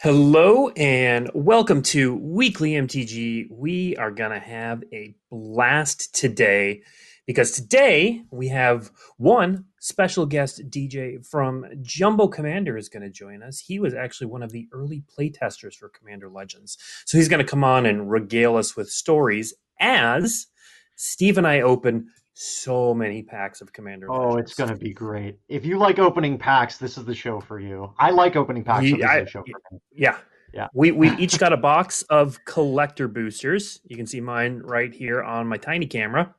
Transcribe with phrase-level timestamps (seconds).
[0.00, 3.46] Hello and welcome to Weekly MTG.
[3.50, 6.82] We are going to have a blast today
[7.26, 13.42] because today we have one special guest DJ from Jumbo Commander is going to join
[13.42, 13.60] us.
[13.60, 16.76] He was actually one of the early playtesters for Commander Legends.
[17.06, 20.48] So he's going to come on and regale us with stories as
[20.96, 24.10] Steve and I open so many packs of Commander.
[24.10, 24.50] Oh, Legends.
[24.50, 25.38] it's gonna be great.
[25.48, 27.92] If you like opening packs, this is the show for you.
[27.98, 28.88] I like opening packs.
[28.90, 29.78] so this I- is the show for.
[29.92, 30.18] Yeah.
[30.52, 30.68] Yeah.
[30.74, 33.80] We we each got a box of collector boosters.
[33.84, 36.34] You can see mine right here on my tiny camera.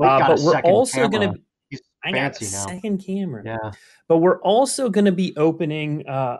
[0.00, 2.66] Uh, but we're also going to I got a now.
[2.66, 3.42] second camera.
[3.44, 3.70] Yeah.
[4.08, 6.38] But we're also going to be opening uh,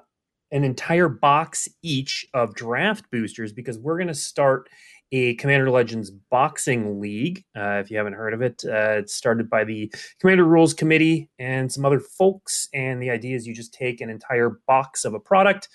[0.52, 4.68] an entire box each of draft boosters because we're going to start
[5.16, 7.44] a Commander Legends boxing league.
[7.56, 11.30] Uh, if you haven't heard of it, uh, it's started by the Commander Rules Committee
[11.38, 12.68] and some other folks.
[12.74, 15.68] And the idea is you just take an entire box of a product,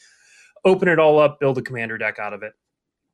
[0.65, 2.51] open it all up, build a commander deck out of it.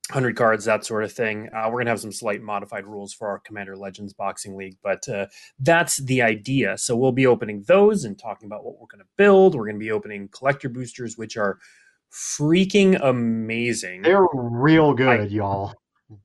[0.09, 1.47] 100 cards, that sort of thing.
[1.53, 4.77] Uh, we're going to have some slight modified rules for our Commander Legends Boxing League,
[4.83, 5.27] but uh,
[5.59, 6.75] that's the idea.
[6.79, 9.53] So we'll be opening those and talking about what we're going to build.
[9.53, 11.59] We're going to be opening collector boosters, which are
[12.11, 14.01] freaking amazing.
[14.01, 15.75] They're real good, y'all.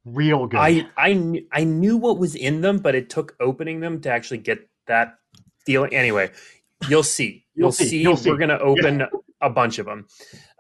[0.05, 0.61] Real good.
[0.61, 4.39] I I I knew what was in them, but it took opening them to actually
[4.39, 5.15] get that
[5.65, 5.95] feeling.
[5.95, 6.31] Anyway,
[6.89, 7.47] you'll see.
[7.55, 7.89] You'll, You'll see.
[7.89, 8.03] see.
[8.03, 8.31] You'll see.
[8.31, 9.07] We're gonna open
[9.41, 10.07] a bunch of them.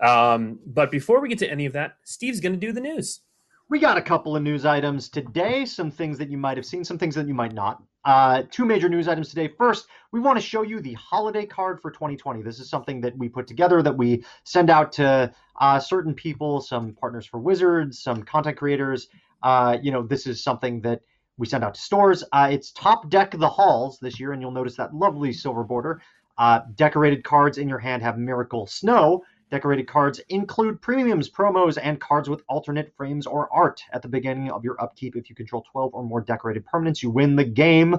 [0.03, 3.21] Um, but before we get to any of that, Steve's gonna do the news.
[3.69, 6.85] We got a couple of news items today, some things that you might have seen,
[6.85, 7.83] some things that you might not.
[8.05, 9.47] Uh, two major news items today.
[9.47, 12.42] First, we want to show you the holiday card for 2020.
[12.42, 16.61] This is something that we put together that we send out to uh, certain people,
[16.61, 19.09] some partners for Wizards, some content creators.
[19.42, 21.03] Uh, you know, this is something that
[21.37, 22.25] we send out to stores.
[22.33, 26.01] Uh, it's Top Deck the Halls this year, and you'll notice that lovely silver border.
[26.39, 29.23] Uh, decorated cards in your hand have Miracle Snow.
[29.51, 33.83] Decorated cards include premiums, promos, and cards with alternate frames or art.
[33.92, 37.11] At the beginning of your upkeep, if you control 12 or more decorated permanents, you
[37.11, 37.97] win the game.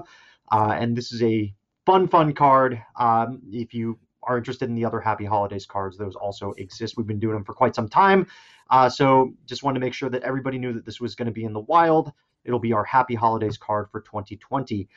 [0.50, 1.52] Uh, and this is a
[1.84, 2.82] fun, fun card.
[2.98, 6.96] Um, if you are interested in the other Happy Holidays cards, those also exist.
[6.96, 8.26] We've been doing them for quite some time.
[8.70, 11.32] Uh, so just wanted to make sure that everybody knew that this was going to
[11.32, 12.12] be in the wild.
[12.44, 14.88] It'll be our Happy Holidays card for 2020.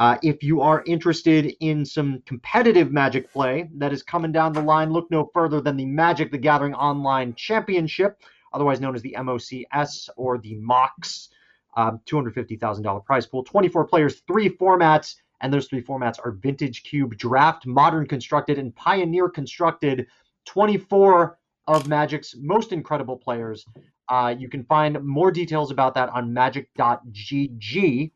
[0.00, 4.62] Uh, if you are interested in some competitive Magic play that is coming down the
[4.62, 8.18] line, look no further than the Magic the Gathering Online Championship,
[8.54, 11.28] otherwise known as the MOCS or the MOX.
[11.76, 17.16] Um, $250,000 prize pool, 24 players, three formats, and those three formats are Vintage Cube,
[17.18, 20.06] Draft, Modern Constructed, and Pioneer Constructed.
[20.46, 23.66] 24 of Magic's most incredible players.
[24.08, 28.10] Uh, you can find more details about that on magic.gg.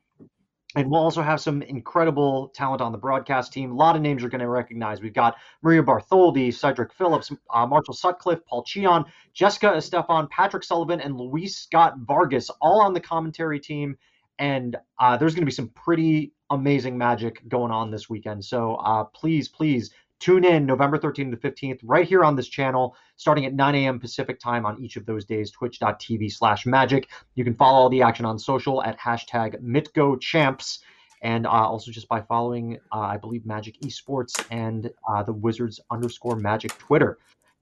[0.76, 3.70] And we'll also have some incredible talent on the broadcast team.
[3.70, 5.00] A lot of names you're going to recognize.
[5.00, 11.00] We've got Maria Bartholdi, Cedric Phillips, uh, Marshall Sutcliffe, Paul Cheon, Jessica Estephan, Patrick Sullivan,
[11.00, 13.96] and Luis Scott Vargas, all on the commentary team.
[14.40, 18.44] And uh, there's going to be some pretty amazing magic going on this weekend.
[18.44, 19.90] So uh, please, please
[20.24, 24.00] tune in November 13th to 15th right here on this channel, starting at 9 a.m.
[24.00, 27.10] Pacific time on each of those days, twitch.tv slash magic.
[27.34, 30.78] You can follow all the action on social at hashtag MitgoChamps.
[31.20, 35.78] And uh, also just by following, uh, I believe, Magic Esports and uh, the Wizards
[35.90, 37.18] underscore Magic Twitter.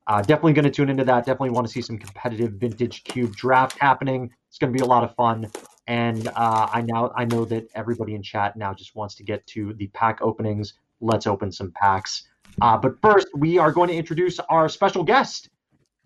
[0.06, 1.26] Uh, definitely going to tune into that.
[1.26, 4.30] Definitely want to see some competitive vintage cube draft happening.
[4.48, 5.50] It's going to be a lot of fun.
[5.88, 9.44] And uh, I now I know that everybody in chat now just wants to get
[9.48, 10.74] to the pack openings.
[11.00, 12.28] Let's open some packs.
[12.60, 15.48] Uh, but first, we are going to introduce our special guest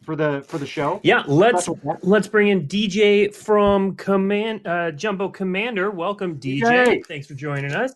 [0.04, 1.00] for the for the show.
[1.02, 1.68] Yeah, let's
[2.02, 5.90] let's bring in DJ from Command uh, Jumbo Commander.
[5.90, 6.60] Welcome, DJ.
[6.62, 7.06] DJ.
[7.06, 7.92] Thanks for joining us.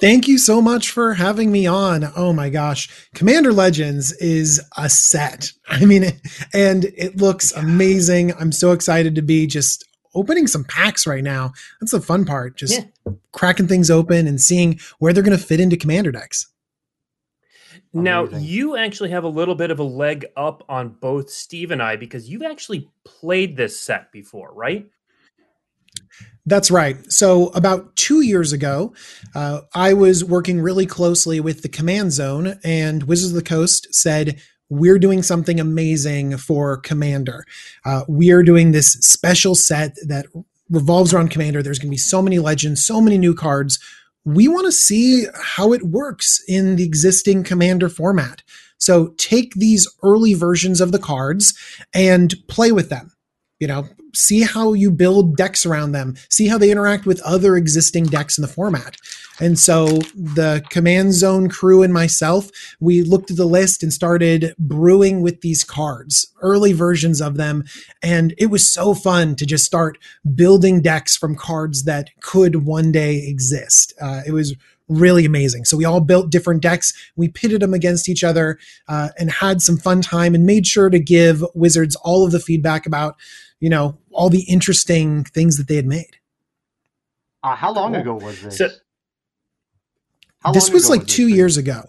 [0.00, 2.04] Thank you so much for having me on.
[2.16, 2.88] Oh my gosh.
[3.14, 5.50] Commander Legends is a set.
[5.68, 6.04] I mean,
[6.54, 8.32] and it looks amazing.
[8.34, 9.84] I'm so excited to be just
[10.14, 11.52] opening some packs right now.
[11.80, 12.56] That's the fun part.
[12.56, 13.12] Just Yeah.
[13.32, 16.46] cracking things open and seeing where they're going to fit into commander decks.
[17.92, 21.82] Now, you actually have a little bit of a leg up on both Steve and
[21.82, 24.86] I because you've actually played this set before, right?
[26.44, 26.96] That's right.
[27.12, 28.94] So, about two years ago,
[29.34, 33.88] uh, I was working really closely with the Command Zone, and Wizards of the Coast
[33.90, 34.40] said,
[34.70, 37.44] We're doing something amazing for Commander.
[37.84, 40.26] Uh, we are doing this special set that
[40.70, 41.62] revolves around Commander.
[41.62, 43.78] There's going to be so many legends, so many new cards.
[44.28, 48.42] We want to see how it works in the existing Commander format.
[48.76, 51.58] So, take these early versions of the cards
[51.94, 53.12] and play with them
[53.60, 57.56] you know, see how you build decks around them, see how they interact with other
[57.56, 58.96] existing decks in the format.
[59.40, 62.50] And so the command zone crew and myself,
[62.80, 67.64] we looked at the list and started brewing with these cards, early versions of them.
[68.02, 69.98] And it was so fun to just start
[70.34, 73.92] building decks from cards that could one day exist.
[74.00, 74.54] Uh, it was
[74.88, 75.64] really amazing.
[75.64, 76.92] So we all built different decks.
[77.14, 78.58] We pitted them against each other
[78.88, 82.40] uh, and had some fun time and made sure to give Wizards all of the
[82.40, 83.16] feedback about,
[83.60, 86.18] you know, all the interesting things that they had made.
[87.42, 88.00] Uh, how long cool.
[88.00, 88.58] ago was this?
[88.58, 88.68] So,
[90.52, 91.82] this was like was two years ago.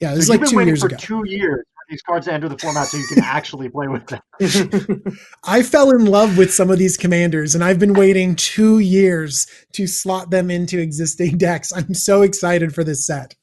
[0.00, 0.96] Yeah, this so was like two years for ago.
[0.96, 4.20] Two years these cards to enter the format so you can actually play with them.
[5.44, 9.46] I fell in love with some of these commanders, and I've been waiting two years
[9.72, 11.72] to slot them into existing decks.
[11.74, 13.34] I'm so excited for this set.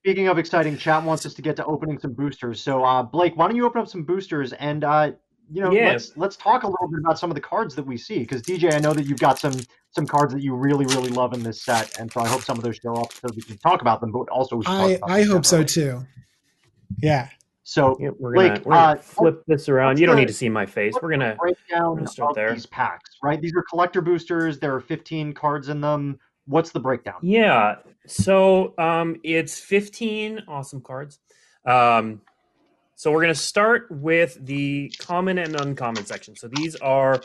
[0.00, 2.60] Speaking of exciting, chat wants us to get to opening some boosters.
[2.60, 5.12] So, uh, Blake, why don't you open up some boosters and uh,
[5.52, 5.92] you know yeah.
[5.92, 8.42] let's let's talk a little bit about some of the cards that we see because
[8.42, 9.54] DJ, I know that you've got some
[9.90, 12.56] some cards that you really really love in this set, and so I hope some
[12.56, 14.12] of those show up so we can talk about them.
[14.12, 16.06] But also, I I hope so too.
[17.02, 17.28] Yeah.
[17.64, 19.98] So yeah, we're gonna, we're gonna uh, flip this around.
[19.98, 20.94] You don't need to see my face.
[21.00, 22.52] We're gonna break down start there.
[22.52, 23.40] these packs, right?
[23.40, 24.58] These are collector boosters.
[24.58, 26.18] There are 15 cards in them.
[26.46, 27.20] What's the breakdown?
[27.22, 27.76] Yeah,
[28.06, 31.20] so um, it's 15 awesome cards.
[31.64, 32.20] Um,
[33.02, 36.36] so we're gonna start with the common and uncommon section.
[36.36, 37.20] So these are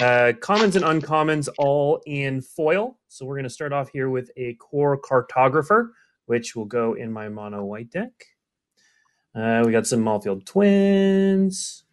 [0.00, 2.98] uh, commons and uncommons all in foil.
[3.06, 5.90] So we're gonna start off here with a core cartographer,
[6.26, 8.10] which will go in my mono white deck.
[9.32, 11.84] Uh, we got some Maltfield Twins.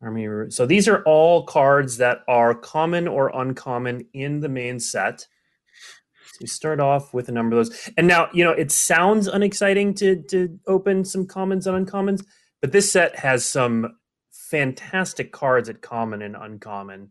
[0.00, 0.48] Army.
[0.50, 5.22] So these are all cards that are common or uncommon in the main set.
[5.22, 7.90] So we start off with a number of those.
[7.96, 12.22] And now, you know, it sounds unexciting to to open some commons and uncommons,
[12.60, 13.96] but this set has some
[14.30, 17.10] fantastic cards at common and uncommon.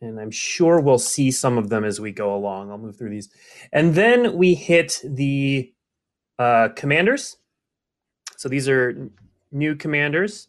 [0.00, 2.70] And I'm sure we'll see some of them as we go along.
[2.70, 3.28] I'll move through these.
[3.72, 5.72] And then we hit the
[6.38, 7.36] uh, commanders.
[8.36, 9.08] So these are
[9.52, 10.48] new commanders,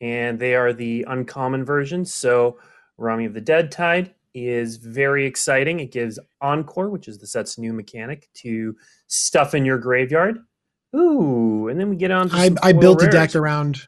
[0.00, 2.14] and they are the uncommon versions.
[2.14, 2.58] So
[2.98, 5.80] Araumi of the Dead Tide is very exciting.
[5.80, 8.76] It gives Encore, which is the set's new mechanic, to
[9.08, 10.38] stuff in your graveyard.
[10.96, 12.30] Ooh, and then we get on.
[12.32, 13.14] I, I built rares.
[13.14, 13.86] a deck around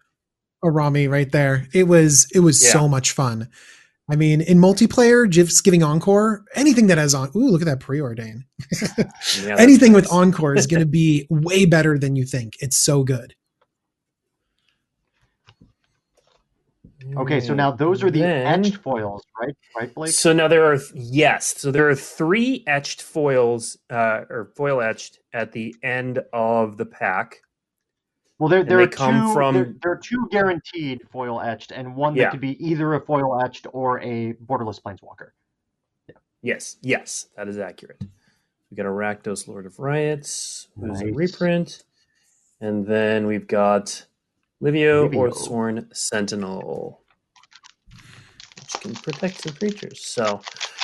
[0.65, 1.67] Araumi right there.
[1.73, 2.73] It was it was yeah.
[2.73, 3.49] so much fun.
[4.11, 7.81] I mean, in multiplayer, just giving Encore, anything that has on, ooh, look at that
[7.81, 8.45] preordain.
[9.43, 10.03] yeah, anything nice.
[10.03, 12.55] with Encore is going to be way better than you think.
[12.61, 13.35] It's so good.
[17.17, 19.55] Okay, so now those are the then, etched foils, right?
[19.77, 20.13] Right, Blake.
[20.13, 25.19] So now there are yes, so there are three etched foils, uh, or foil etched
[25.33, 27.41] at the end of the pack.
[28.39, 31.95] Well, there, there are come two, from there, there, are two guaranteed foil etched, and
[31.95, 32.31] one that yeah.
[32.31, 35.31] could be either a foil etched or a borderless planeswalker.
[36.09, 36.17] Yeah.
[36.43, 38.03] Yes, yes, that is accurate.
[38.71, 41.03] We got a Rakdos Lord of Riots, who's nice.
[41.03, 41.85] a reprint,
[42.61, 44.07] and then we've got
[44.63, 45.29] Livio, Livio.
[45.29, 47.02] Oathsworn Sentinel, which
[48.83, 50.05] can protect some creatures.
[50.05, 50.41] So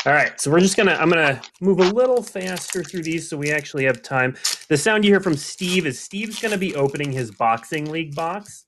[0.06, 3.37] all right, so we're just gonna I'm gonna move a little faster through these so
[3.37, 4.37] we actually have time.
[4.69, 8.65] The sound you hear from Steve is Steve's gonna be opening his boxing league box,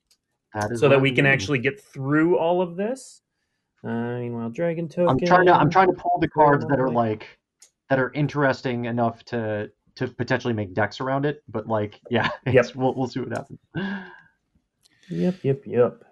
[0.54, 3.22] that so that we can actually get through all of this.
[3.84, 5.08] Uh, meanwhile, Dragon Token.
[5.08, 7.26] I'm trying to I'm trying to pull the cards that are like
[7.88, 12.74] that are interesting enough to to potentially make decks around it, but like yeah, yes,
[12.74, 13.60] we'll we'll see what happens.
[15.08, 16.04] Yep, yep, yep.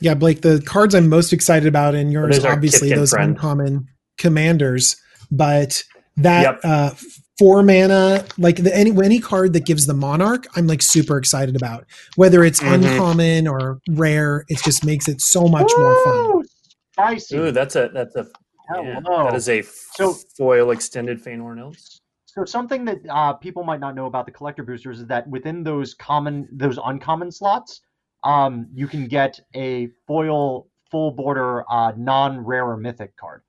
[0.00, 3.32] Yeah, Blake, the cards I'm most excited about, in yours obviously those friend.
[3.32, 3.86] uncommon
[4.18, 4.96] commanders,
[5.30, 5.82] but
[6.16, 6.60] that yep.
[6.64, 6.90] uh,
[7.38, 11.56] four mana, like the, any any card that gives the monarch, I'm like super excited
[11.56, 11.86] about.
[12.16, 12.84] Whether it's mm-hmm.
[12.84, 15.82] uncommon or rare, it just makes it so much Woo!
[15.82, 16.44] more fun.
[16.92, 17.36] Spicy.
[17.36, 18.26] Ooh, that's a that's a
[18.74, 22.00] yeah, that is a so, foil extended Fyndhorn Elves.
[22.26, 25.64] So something that uh, people might not know about the collector boosters is that within
[25.64, 27.80] those common those uncommon slots,
[28.24, 33.42] um, you can get a foil full border uh, non rare or mythic card.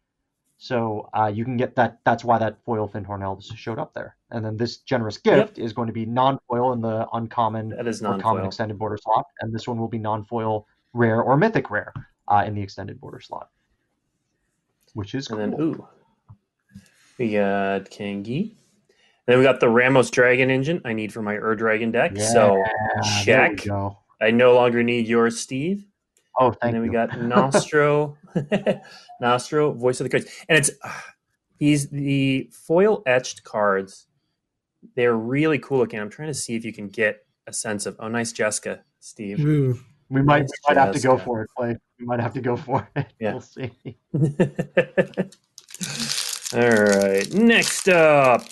[0.57, 2.01] So uh, you can get that.
[2.05, 4.15] That's why that foil Fyndhorn Elves showed up there.
[4.29, 5.65] And then this generous gift yep.
[5.65, 8.19] is going to be non-foil in the uncommon that is non-foil.
[8.19, 11.93] or common extended border slot, and this one will be non-foil rare or mythic rare
[12.27, 13.49] uh, in the extended border slot,
[14.93, 15.57] which is and cool.
[15.57, 15.87] then ooh,
[17.17, 18.53] we got Kangee.
[19.25, 22.11] then we got the Ramos Dragon engine I need for my Ur Dragon deck.
[22.15, 22.63] Yeah, so
[23.23, 23.65] check.
[24.21, 25.85] I no longer need yours, Steve.
[26.39, 26.89] Oh, thank and then you.
[26.89, 28.15] we got Gnostro,
[29.21, 30.91] Gnostro, Voice of the Crags, and it's uh,
[31.57, 34.07] these the foil etched cards.
[34.95, 35.99] They're really cool looking.
[35.99, 37.95] I'm trying to see if you can get a sense of.
[37.99, 39.39] Oh, nice, Jessica, Steve.
[39.39, 41.77] Ooh, We might, Nice, we might have to go for it, Blake.
[41.99, 43.07] We might have to go for it.
[43.19, 43.33] Yeah.
[43.33, 43.71] We'll see.
[46.53, 47.31] All right.
[47.33, 48.43] Next up.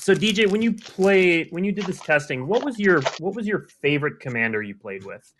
[0.00, 3.46] So DJ, when you played when you did this testing, what was your what was
[3.46, 5.30] your favorite commander you played with?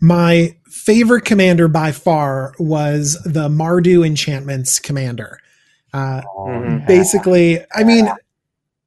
[0.00, 5.40] My favorite commander by far was the Mardu Enchantments commander.
[5.92, 6.86] Uh, Mhm.
[6.86, 8.08] basically, I mean,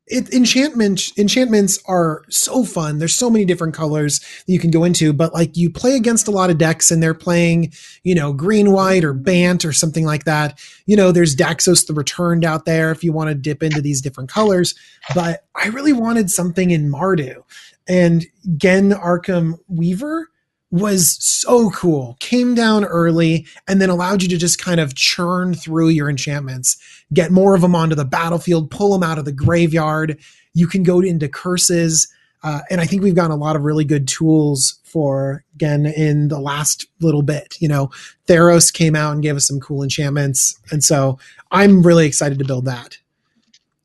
[0.07, 2.97] it, enchantment enchantments are so fun.
[2.97, 6.27] There's so many different colors that you can go into, but like you play against
[6.27, 7.71] a lot of decks and they're playing,
[8.03, 10.59] you know, green white or Bant or something like that.
[10.85, 14.01] You know, there's Daxos the Returned out there if you want to dip into these
[14.01, 14.75] different colors.
[15.13, 17.43] But I really wanted something in Mardu,
[17.87, 18.25] and
[18.57, 20.30] Ghen Arcanum Weaver
[20.71, 22.15] was so cool.
[22.19, 26.77] Came down early and then allowed you to just kind of churn through your enchantments
[27.13, 30.17] get more of them onto the battlefield, pull them out of the graveyard.
[30.53, 32.07] You can go into curses.
[32.43, 36.29] Uh, and I think we've gotten a lot of really good tools for again in
[36.29, 37.55] the last little bit.
[37.59, 37.91] You know,
[38.27, 40.57] Theros came out and gave us some cool enchantments.
[40.71, 41.19] And so
[41.51, 42.97] I'm really excited to build that.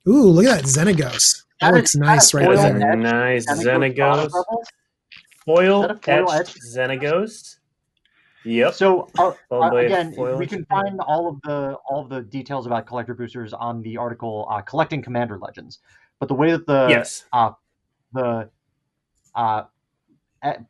[0.08, 1.42] Ooh, look at that Xenagos.
[1.60, 2.96] That That looks is- nice that right is That is foil a there.
[2.96, 3.64] nice Xenagos
[3.96, 4.16] Xenagos.
[4.32, 4.64] level?
[5.46, 7.56] Foil, Is that a foil etched Xenagos.
[8.44, 8.74] Yep.
[8.74, 12.86] So uh, uh, again, we can find all of the all of the details about
[12.86, 15.78] collector boosters on the article uh, "Collecting Commander Legends."
[16.20, 17.24] But the way that the yes.
[18.12, 18.48] the
[19.34, 19.62] uh,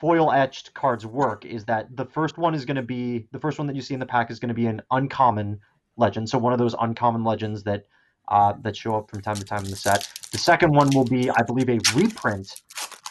[0.00, 3.58] foil etched cards work is that the first one is going to be the first
[3.58, 5.60] one that you see in the pack is going to be an uncommon
[5.96, 6.28] legend.
[6.28, 7.86] So one of those uncommon legends that
[8.28, 10.08] uh, that show up from time to time in the set.
[10.32, 12.62] The second one will be, I believe, a reprint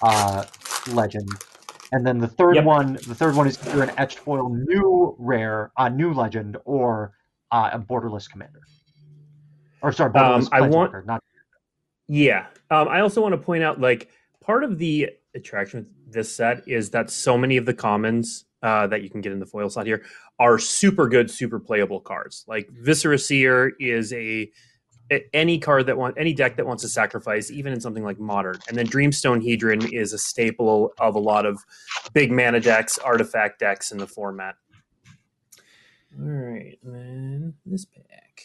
[0.01, 0.43] uh,
[0.87, 1.29] legend.
[1.91, 2.65] And then the third Yep.
[2.65, 7.13] one, the third one is either an etched foil new rare, uh, new legend, or
[7.51, 8.61] uh, a borderless commander.
[9.81, 11.23] Or sorry, borderless Um, I want- not
[12.07, 12.47] Yeah.
[12.71, 14.09] Um, I also want to point out, like,
[14.41, 18.87] part of the attraction with this set is that so many of the commons uh,
[18.87, 20.03] that you can get in the foil slot here
[20.39, 22.43] are super good, super playable cards.
[22.47, 24.51] Like Viscera Seer is a a-
[25.33, 28.59] any card that want any deck that wants to sacrifice, even in something like modern.
[28.67, 31.63] And then Dreamstone Hedron is a staple of a lot of
[32.13, 34.55] big mana decks, artifact decks in the format.
[36.17, 38.43] All right, and then this pack.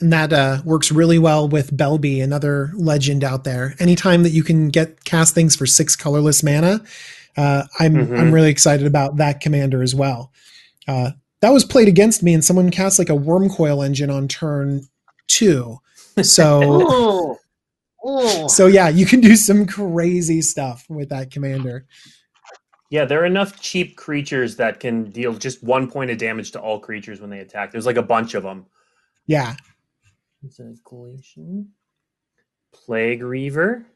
[0.00, 3.74] And that uh, works really well with Belby, another legend out there.
[3.78, 6.82] Anytime that you can get cast things for six colorless mana,
[7.36, 8.18] uh, I'm Mhm.
[8.18, 10.32] I'm really excited about that commander as well.
[10.88, 11.12] Uh,
[11.42, 14.82] that was played against me, and someone cast like a Wurmcoil Engine on turn
[15.28, 15.78] two.
[16.22, 16.62] So
[18.04, 18.08] Ooh.
[18.08, 18.48] Ooh.
[18.48, 21.86] so yeah, you can do some crazy stuff with that commander.
[22.90, 26.60] Yeah, there are enough cheap creatures that can deal just one point of damage to
[26.60, 27.72] all creatures when they attack.
[27.72, 28.66] There's like a bunch of them.
[29.26, 29.56] Yeah,
[30.84, 31.68] Glacian.
[32.72, 33.86] Plague Reaver.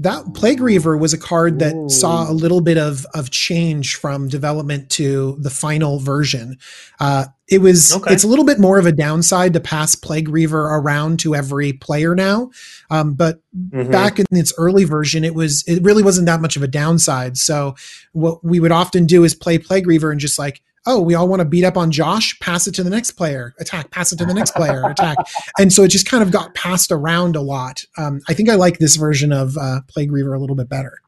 [0.00, 1.88] That Plague Reaver was a card that Ooh.
[1.88, 6.56] saw a little bit of of change from development to the final version.
[7.00, 8.12] Uh, it was Okay.
[8.12, 11.72] it's a little bit more of a downside to pass Plague Reaver around to every
[11.72, 12.50] player now,
[12.90, 13.40] um, but
[13.74, 13.90] Mhm.
[13.90, 17.36] back in its early version, it was it really wasn't that much of a downside.
[17.36, 17.74] So
[18.12, 20.60] what we would often do is play Plague Reaver and just like.
[20.86, 22.38] Oh, we all want to beat up on Josh.
[22.40, 23.54] Pass it to the next player.
[23.60, 23.90] Attack.
[23.90, 24.82] Pass it to the next player.
[24.90, 25.16] Attack
[25.58, 27.84] and so it just kind of got passed around a lot.
[27.98, 31.00] Um, I think I like this version of uh, Plague Reaver a little bit better.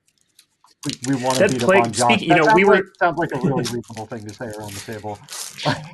[0.84, 2.12] we, we want to That beat plague- up on Josh.
[2.14, 4.34] speak- you That know, sounds we were- like, sounds like a really reasonable thing to
[4.34, 5.18] say around the table.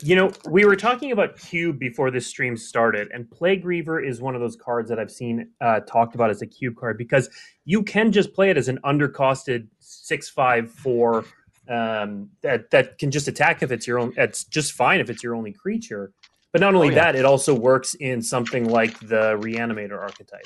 [0.00, 4.20] You know, we were talking about Cube before this stream started, and Plague Reaver is
[4.20, 7.30] one of those cards that I've seen uh, talked about as a Cube card because
[7.64, 11.24] you can just play it as an undercosted six five four
[11.68, 14.12] um, that that can just attack if it's your own.
[14.16, 16.12] It's just fine if it's your only creature.
[16.52, 16.96] But not only Oh, yeah.
[17.12, 20.44] that, it also works in something like the Reanimator archetype.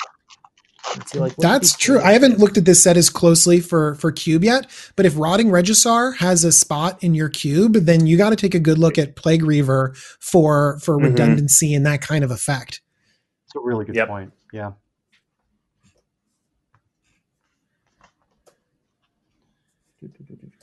[1.06, 2.00] See, like, That's true.
[2.00, 5.48] I haven't looked at this set as closely for for cube yet, but if Rotting
[5.48, 8.96] Regisaur has a spot in your cube, then you got to take a good look
[8.96, 11.02] at Plague Reaver for for Mhm.
[11.10, 12.80] redundancy and that kind of effect.
[13.46, 14.08] It's a really good Yep.
[14.08, 14.32] point.
[14.52, 14.72] Yeah.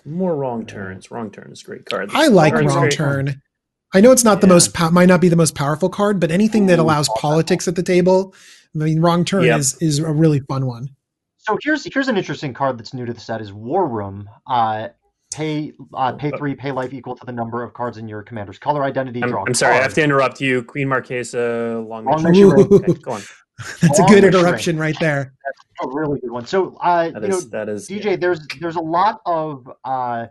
[0.06, 1.10] More wrong turns.
[1.10, 2.12] Wrong turn is a great card.
[2.14, 2.94] I like Turn's Wrong great.
[2.94, 3.42] Turn.
[3.94, 6.30] I know it's not the most po- might not be the most powerful card, but
[6.30, 8.36] anything that allows politics at the table,
[8.76, 9.60] I mean, Wrong Turn Yep.
[9.60, 10.90] is is a really fun one.
[11.38, 14.30] So here's here's an interesting card that's new to the set is War Room.
[14.48, 14.90] Uh,
[15.34, 18.60] pay uh, pay three, pay life equal to the number of cards in your commander's
[18.60, 19.24] color identity.
[19.24, 20.64] I'm, draw a I'm sorry, I have to interrupt you.
[20.64, 22.50] Queen Marchesa, long Long Mission.
[22.50, 23.22] Mission Okay, go on.
[23.82, 24.26] That's a good Mission.
[24.26, 25.34] interruption right there.
[25.82, 26.46] a really good one.
[26.46, 30.28] So uh, That you know, that is DJ, there's there's a lot of uh,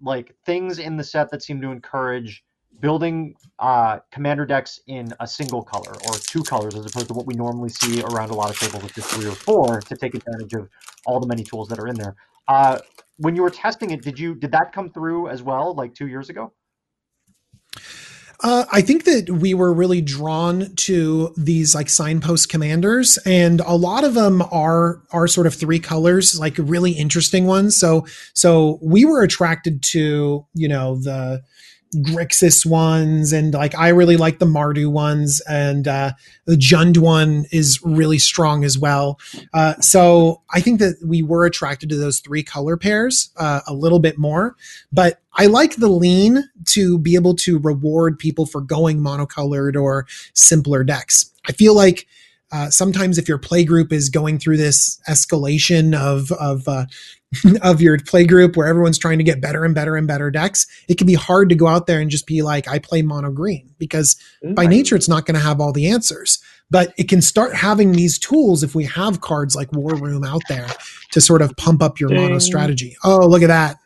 [0.00, 2.44] like things in the set that seem to encourage
[2.80, 7.26] building uh, commander decks in a single color or two colors as opposed to what
[7.26, 10.14] we normally see around a lot of tables with just three or four to take
[10.14, 10.68] advantage of
[11.06, 12.16] all the many tools that are in there.
[12.48, 12.78] Uh,
[13.18, 16.06] when you were testing it, did you did that come through as well, like two
[16.06, 16.52] years ago?
[18.42, 23.74] Uh, I think that we were really drawn to these like signpost commanders, and a
[23.74, 27.76] lot of them are are sort of three colors, like really interesting ones.
[27.76, 31.42] So so we were attracted to you know the
[31.96, 36.12] Grixis ones, and like I really like the Mardu ones, and uh,
[36.44, 39.18] the Jund one is really strong as well.
[39.52, 43.74] Uh, so I think that we were attracted to those three color pairs uh, a
[43.74, 44.54] little bit more,
[44.92, 50.06] but I like the lean to be able to reward people for going monocolored or
[50.32, 51.32] simpler decks.
[51.48, 52.06] I feel like
[52.52, 56.86] uh, sometimes if your play group is going through this escalation of of uh,
[57.62, 60.66] of your play group where everyone's trying to get better and better and better decks,
[60.88, 63.30] it can be hard to go out there and just be like, I play mono
[63.30, 64.16] green because
[64.54, 66.42] by nature it's not going to have all the answers.
[66.72, 70.42] But it can start having these tools if we have cards like War Room out
[70.48, 70.68] there
[71.10, 72.96] to sort of pump up your mono strategy.
[73.02, 73.78] Oh, look at that.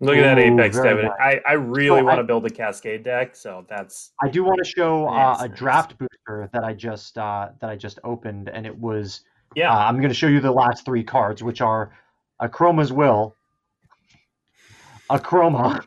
[0.00, 1.04] Look at that Ooh, Apex, very David.
[1.06, 1.14] nice.
[1.18, 4.58] I, I really So want to build a Cascade deck, so that's I do want
[4.62, 8.66] to show uh, a draft booster that I just uh, that I just opened, and
[8.66, 9.22] it was.
[9.54, 9.72] yeah.
[9.72, 11.92] Uh, I'm going to show you the last three cards, which are
[12.40, 13.34] a Chroma's Will,
[15.08, 15.82] a Chroma,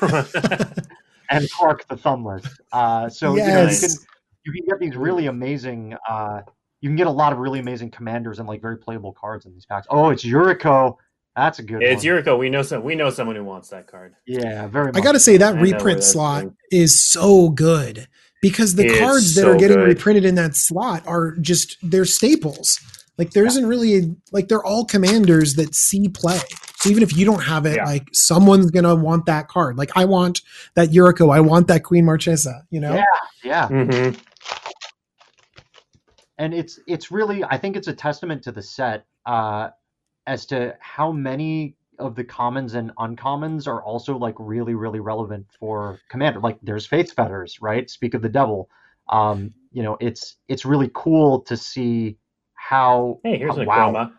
[1.30, 2.46] and Krark the Thumbless.
[2.72, 3.80] Uh, so you, know, you Yes.
[3.80, 4.06] can
[4.44, 5.96] you can get these really amazing.
[6.08, 6.42] Uh,
[6.82, 9.52] you can get a lot of really amazing commanders and like very playable cards in
[9.54, 9.86] these packs.
[9.90, 10.96] Oh, it's Yuriko.
[11.36, 12.14] That's a good it's one.
[12.14, 12.38] Yuriko.
[12.38, 12.82] We know some.
[12.82, 14.14] We know someone who wants that card.
[14.26, 14.86] yeah, very.
[14.86, 14.96] Much.
[14.96, 16.56] I got to say that I reprint slot going.
[16.72, 18.08] is so good
[18.40, 19.88] because the It's cards that so are getting good.
[19.88, 22.80] reprinted in that slot are just they're staples.
[23.18, 24.02] Like there isn't really a,
[24.32, 26.38] like they're all commanders that see play.
[26.78, 27.84] So even if you don't have it, Yeah.
[27.84, 29.76] like someone's gonna want that card.
[29.76, 30.40] Like I want
[30.74, 32.62] that Yuriko, I want that Queen Marchesa.
[32.70, 33.04] You know, Yeah.
[33.44, 34.18] Yeah, Mm-hmm.
[36.38, 39.70] and it's it's really I think it's a testament to the set uh,
[40.26, 45.46] as to how many of the commons and uncommons are also like really really relevant
[45.58, 46.40] for commander.
[46.40, 47.88] Like there's Faith Fetters, right?
[47.88, 48.68] Speak of the Devil.
[49.08, 52.18] Um, you know, it's it's really cool to see
[52.54, 53.20] how.
[53.22, 54.10] Hey, here's how- a wow.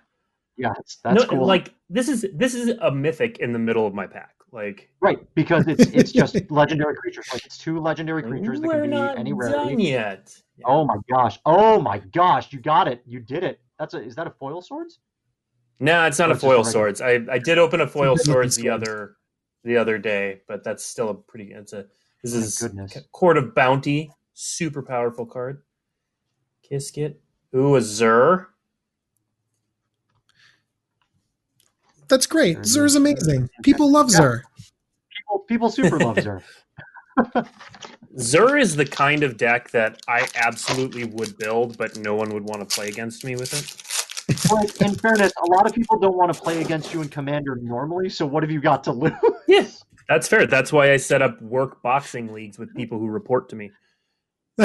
[0.60, 1.46] Yeah, that's, that's no, cool.
[1.46, 4.34] like this is this is a mythic in the middle of my pack.
[4.52, 7.28] Like right because it's it's just legendary creatures.
[7.32, 9.84] Like it's two legendary creatures that we're can be not any done rarity.
[9.84, 10.36] yet.
[10.66, 11.38] Oh my gosh!
[11.46, 12.52] Oh my gosh!
[12.52, 13.04] You got it!
[13.06, 13.60] You did it!
[13.78, 15.00] That's a is that a foil swords?
[15.80, 16.72] No, it's not Or a foil regular?
[16.72, 17.02] swords.
[17.02, 19.16] I, I did open a foil swords the other
[19.64, 21.52] the other day, but that's still a pretty.
[21.54, 21.86] It's a
[22.24, 22.98] this My is goodness.
[23.12, 25.62] Court of Bounty, super powerful card.
[26.70, 27.16] Kiskit,
[27.56, 28.48] ooh, a Zur.
[32.08, 32.58] that's great.
[32.60, 32.86] Mhm.
[32.86, 33.50] is amazing.
[33.64, 34.18] People love Yeah.
[34.18, 34.44] Zur.
[35.18, 36.42] People people super love Zer.
[38.20, 42.44] Zur is the kind of deck that I absolutely would build, but no one would
[42.44, 43.84] want to play against me with it.
[44.28, 47.56] But in fairness, a lot of people don't want to play against you in Commander
[47.62, 48.10] normally.
[48.10, 49.14] So what have you got to lose?
[49.48, 50.46] Yes, that's fair.
[50.46, 53.72] That's why I set up work boxing leagues with people who report to me.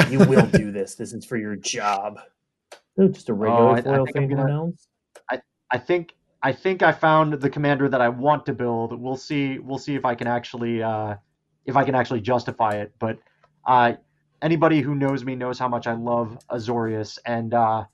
[0.09, 0.95] You will do this.
[0.95, 2.19] This is for your job.
[2.99, 4.87] Oh, just a regular I- I foil think I'm gonna- Helms.
[5.71, 8.99] I think I think I found the commander that I want to build.
[8.99, 9.57] We'll see.
[9.57, 11.15] We'll see if I can actually uh,
[11.65, 12.93] if I can actually justify it.
[12.99, 13.17] But
[13.65, 13.93] uh,
[14.41, 17.85] anybody who knows me knows how much I love Azorius, and uh,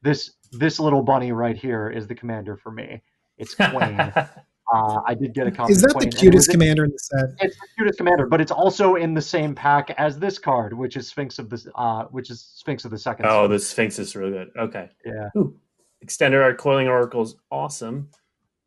[0.00, 3.02] this this little bunny right here is the commander for me.
[3.38, 3.98] It's Quain.
[4.74, 5.72] uh, I did get a copy.
[5.72, 7.24] Is of that Quain, the and it cutest commander in the set?
[7.40, 10.96] It's the cutest commander, but it's also in the same pack as this card, which
[10.96, 13.26] is Sphinx of the uh, which is Sphinx of the Second.
[13.26, 13.50] oh, Sun.
[13.50, 14.50] the Sphinx is really good.
[14.56, 14.88] Okay.
[15.04, 15.28] Yeah.
[15.36, 15.58] Ooh.
[16.02, 18.10] Extended Art Coiling Oracle is awesome.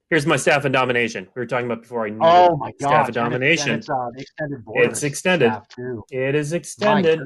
[0.10, 1.28] Here's my Staff of Domination.
[1.36, 3.10] We were talking about before I knew Oh my Staff god!
[3.10, 3.74] of Domination.
[3.74, 4.64] It's, uh, extended.
[4.74, 5.52] It's extended.
[5.52, 5.68] staff.
[6.10, 7.20] It is extended.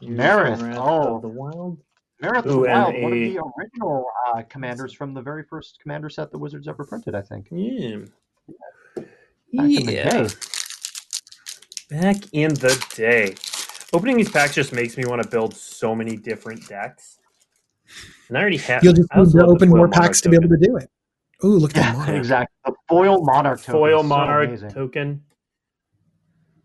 [0.00, 0.20] goodness.
[0.20, 1.20] Marith, oh.
[1.20, 1.78] the Wild.
[2.22, 5.78] Marith the Ooh, and Wild, one of the original uh, commanders from the very first
[5.82, 7.48] commander set the Wizards ever printed, I think.
[7.50, 7.96] Yeah.
[9.52, 10.10] Back in the Yeah.
[10.10, 10.28] day.
[11.90, 13.34] Back in the day.
[13.92, 17.18] Opening these packs just makes me want to build so many different decks.
[18.28, 18.82] And I already have.
[18.82, 20.90] You'll just need to open more Monarch packs to be able to do it.
[21.44, 22.16] Ooh, look at that Yeah, monarch.
[22.16, 22.56] exactly.
[22.64, 23.72] The foil monarch token.
[23.72, 24.70] Foil is so Monarch amazing.
[24.70, 25.22] token.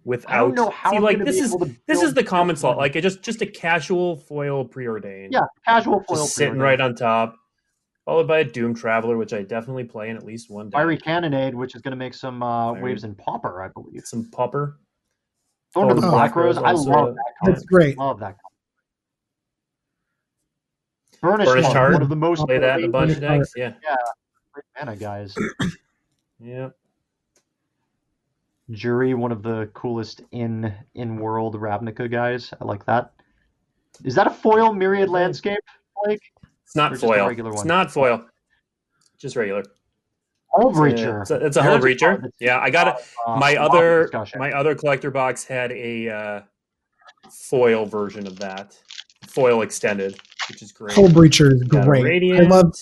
[0.04, 2.78] I Without don't know how see, I'm like this is this is the common slot,
[2.78, 5.32] like it just just a casual foil preordained.
[5.32, 6.18] Yeah, casual foil.
[6.18, 7.36] just sitting right on top,
[8.06, 10.74] followed by a Doom Traveler, which I definitely play in at least one day.
[10.74, 14.02] Fiery Cannonade, which is going to make some uh, Fiery- waves in Pauper I believe.
[14.06, 14.80] Some Pauper.
[15.74, 16.86] Thorn of the Oh, Black Rose, I love
[17.16, 17.56] that card.
[17.56, 17.98] That's great.
[17.98, 18.52] Love that card.
[21.22, 21.94] Burnished, Burnished Heart, Heart.
[21.94, 23.54] one of the most Play that in a bunch of Burnished decks.
[23.56, 23.74] Yeah.
[23.84, 23.96] Yeah,
[24.54, 25.36] great mana guys.
[26.44, 26.70] Yeah.
[28.72, 32.54] Jury, one of the coolest in in world Ravnica guys.
[32.60, 33.12] I like that.
[34.04, 35.60] Is that a foil myriad landscape,
[36.04, 36.22] Blake?
[36.66, 37.28] It's not Or just a foil.
[37.28, 37.68] regular It's one?
[37.68, 38.26] not foil.
[39.20, 39.64] Just regular.
[40.54, 41.22] Hull It's a- breacher.
[41.22, 42.30] It's a, it's a hull There's a breacher.
[42.40, 42.96] Yeah, I got it.
[43.28, 44.40] uh, my a other discussion.
[44.40, 46.42] my other collector box had a uh,
[47.30, 48.78] foil version of that,
[49.28, 50.18] foil extended,
[50.50, 50.96] which is great.
[50.96, 52.02] Hull Breacher is Got a great.
[52.02, 52.50] I Radiant.
[52.50, 52.74] love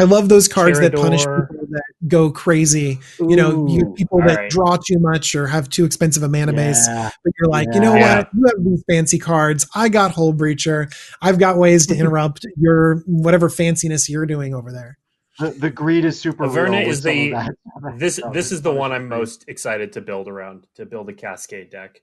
[0.00, 2.98] I love those cards that punish people that go crazy.
[3.18, 4.50] You know, you people that right.
[4.50, 6.88] draw too much or have too expensive a mana base.
[6.88, 8.16] But you're like, you know Yeah.
[8.16, 8.28] what?
[8.34, 9.68] You have these fancy cards.
[9.74, 10.90] I got Hull Breacher.
[11.20, 14.96] I've got ways to interrupt your whatever fanciness you're doing over there.
[15.38, 16.88] The, the greed is super Averna real.
[16.88, 17.54] is the-
[17.96, 21.68] This this is the one I'm most excited to build around to build a Cascade
[21.68, 22.00] deck.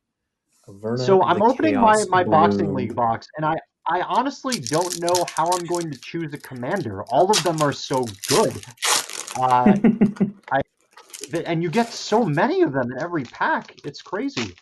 [0.68, 3.56] Averna So I'm opening my, my boxing league box, and I,
[3.90, 7.04] I honestly don't know how I'm going to choose a commander.
[7.04, 8.54] All of them are so good.
[9.40, 9.74] Uh,
[11.32, 13.76] th- and you get so many of them in every pack.
[13.86, 14.54] It's crazy.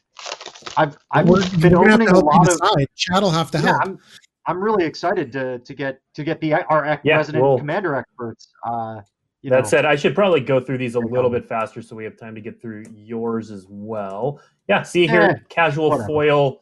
[0.77, 2.59] I've I've been We're opening a lot of.
[2.95, 3.81] Chat'll have to yeah, help.
[3.83, 3.99] I'm,
[4.47, 7.95] I'm really excited to to get to get the our ec- Yeah, resident well- commander
[7.95, 8.49] experts.
[8.65, 9.01] Uh,
[9.41, 11.95] you that know, said, I should probably go through these a little bit faster so
[11.95, 14.39] we have time to get through yours as well.
[14.67, 16.07] Yeah, see here, Eh, casual whatever.
[16.07, 16.61] foil,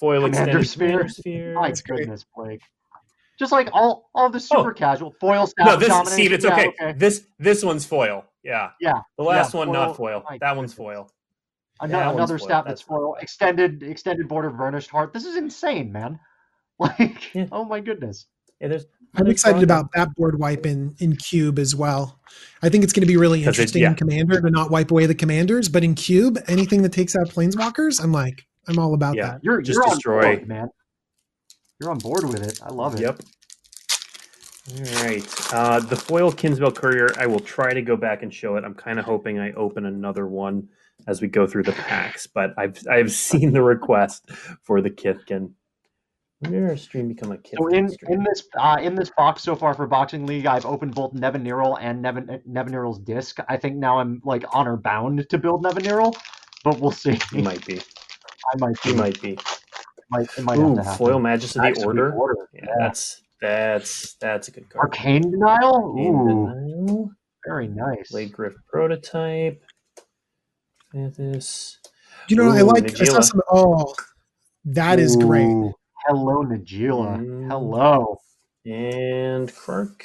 [0.00, 0.88] foil Commander extended sphere.
[0.88, 1.54] commander sphere.
[1.54, 1.98] my That's great.
[2.00, 2.62] goodness, Blake.
[3.38, 4.74] Just like all all the super Oh.
[4.74, 6.12] casual foil staff No, this domination.
[6.12, 6.92] Steve, it's yeah, okay.
[6.96, 8.24] This this one's foil.
[8.42, 9.74] Yeah, Yeah, the last yeah, one foil.
[9.74, 10.24] not foil.
[10.28, 11.10] My That one's foil.
[11.82, 12.46] Ano- That one's another foil.
[12.46, 13.16] staff that's That's foil.
[13.20, 15.12] Extended extended border Burnished Heart.
[15.12, 16.18] This is insane, man.
[16.78, 17.46] Like, Yeah.
[17.52, 18.26] oh my goodness.
[18.60, 18.86] Yeah, there's.
[19.14, 19.64] I'm there's excited fun.
[19.64, 22.18] about that board wipe in, in Cube as well.
[22.62, 23.88] I think it's going to be really 'Cause it- interesting yeah.
[23.90, 27.28] in Commander to not wipe away the commanders, but in Cube, anything that takes out
[27.28, 29.32] Planeswalkers, I'm like, I'm all about Yeah.
[29.32, 29.44] that.
[29.44, 30.28] You're Just you're destroy.
[30.30, 30.68] on board, man.
[31.80, 32.60] You're on board with it.
[32.62, 33.00] I love it.
[33.00, 33.20] Yep.
[34.72, 35.52] All right.
[35.52, 38.64] Uh, the foil Kinsbaile Courier, I will try to go back and show it.
[38.64, 40.68] I'm kind of hoping I open another one
[41.06, 44.30] as we go through the packs, but I've I've seen the request
[44.62, 45.52] for the Kithkin.
[46.40, 48.12] When did our stream become a Kithkin So in stream?
[48.12, 51.78] in this uh, in this box so far for Boxing League, I've opened both Nevinyrral
[51.80, 53.38] and Nevin Nevinyrral's disc.
[53.48, 56.14] I think now I'm like honor bound to build Nevinyrral,
[56.62, 57.18] but we'll see.
[57.32, 57.80] you might be.
[58.52, 58.90] I might be.
[58.90, 59.38] You might be.
[60.10, 62.36] might it might have Ooh, to foil Magus of the Actually, Order.
[62.52, 62.60] Yeah.
[62.62, 64.82] Yeah, that's that's that's a good card.
[64.84, 65.90] Arcane Denial.
[65.90, 67.10] Arcane Ooh, Denial,
[67.46, 68.10] very nice.
[68.10, 69.62] Blade Griff prototype.
[70.92, 71.78] This.
[72.28, 73.94] You know, I Ooh, like, I saw some, oh,
[74.64, 75.46] that is great.
[76.06, 77.18] Hello, Najeela.
[77.18, 77.48] Mm.
[77.48, 78.18] Hello.
[78.66, 80.02] And Krark.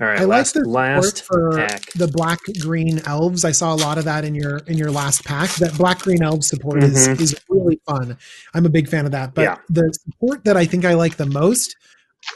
[0.00, 1.92] All right, I like the support last for pack.
[1.92, 3.44] the black green elves.
[3.44, 5.50] I saw a lot of that in your in your last pack.
[5.56, 7.20] That black green elf support is Mhm.
[7.20, 8.16] is really fun.
[8.52, 9.34] I'm a big fan of that.
[9.34, 9.58] But Yeah.
[9.70, 11.76] the support that I think I like the most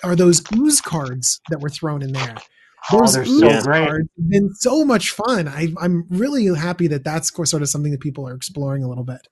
[0.04, 2.36] are those ooze cards that were thrown in there.
[2.92, 5.48] Oh, Those they're ooze so cards have been so much fun.
[5.48, 9.04] I, I'm really happy that that's sort of something that people are exploring a little
[9.04, 9.26] bit.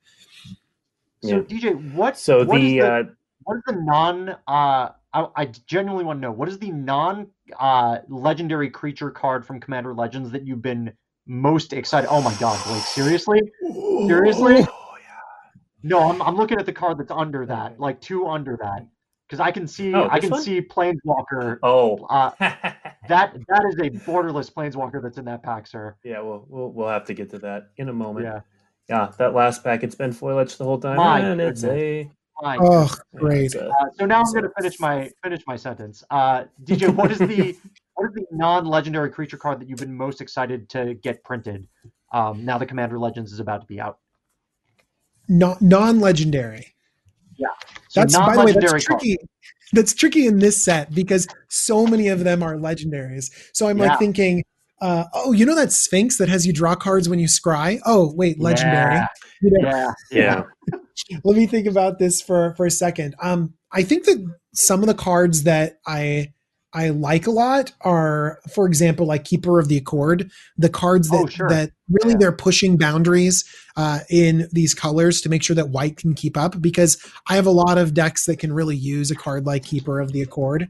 [1.22, 1.38] So Yeah.
[1.42, 2.18] DJ, what?
[2.18, 3.02] So what is the, uh,
[3.44, 4.36] what is the non?
[4.46, 9.46] Uh, I, I genuinely want to know what is the non uh, legendary creature card
[9.46, 10.92] from Commander Legends that you've been
[11.26, 12.08] most excited?
[12.10, 12.82] Oh my God, Blake!
[12.82, 13.40] Seriously?
[14.06, 14.66] Seriously?
[14.68, 14.96] Oh,
[15.82, 18.86] No, I'm, I'm looking at the card that's under that, like two under that,
[19.26, 20.42] because I can see Oh, I can one?
[20.42, 21.58] see Planeswalker.
[21.62, 21.96] Oh.
[22.10, 25.96] Uh, that that is a borderless Planeswalker that's in that pack, sir.
[26.04, 28.26] yeah, well, we'll we'll have to get to that in a moment.
[28.26, 28.40] Yeah.
[28.90, 32.10] Yeah, that last pack, it's been foil etched the whole time, My and it's a
[32.40, 33.54] My Oh, great.
[33.56, 36.04] Uh, so now I'm going to finish my finish my sentence.
[36.10, 37.56] Uh, DJ, what is the
[37.94, 41.66] what is the non-legendary creature card that you've been most excited to get printed?
[42.12, 43.98] Um, now the Commander Legends is about to be out.
[45.28, 46.74] Non non-legendary.
[47.88, 49.16] So That's by the way, non-legendary that's tricky.
[49.72, 53.30] That's tricky in this set because so many of them are legendaries.
[53.52, 53.88] So I'm Yeah.
[53.88, 54.44] like thinking,
[54.80, 57.80] uh, oh, you know that Sphinx that has you draw cards when you scry?
[57.86, 58.96] Oh, wait, legendary.
[58.96, 59.06] Yeah,
[59.40, 60.42] You know, yeah, yeah.
[61.24, 63.14] let me think about this for for a second.
[63.22, 66.32] Um, I think that some of the cards that I
[66.72, 71.16] I like a lot are, for example, like Keeper of the Accord, the cards that
[71.24, 71.48] Oh, sure.
[71.48, 72.18] that really Yeah.
[72.20, 73.42] they're pushing boundaries
[73.76, 76.60] uh, in these colors to make sure that white can keep up.
[76.60, 79.98] Because I have a lot of decks that can really use a card like Keeper
[79.98, 80.68] of the Accord.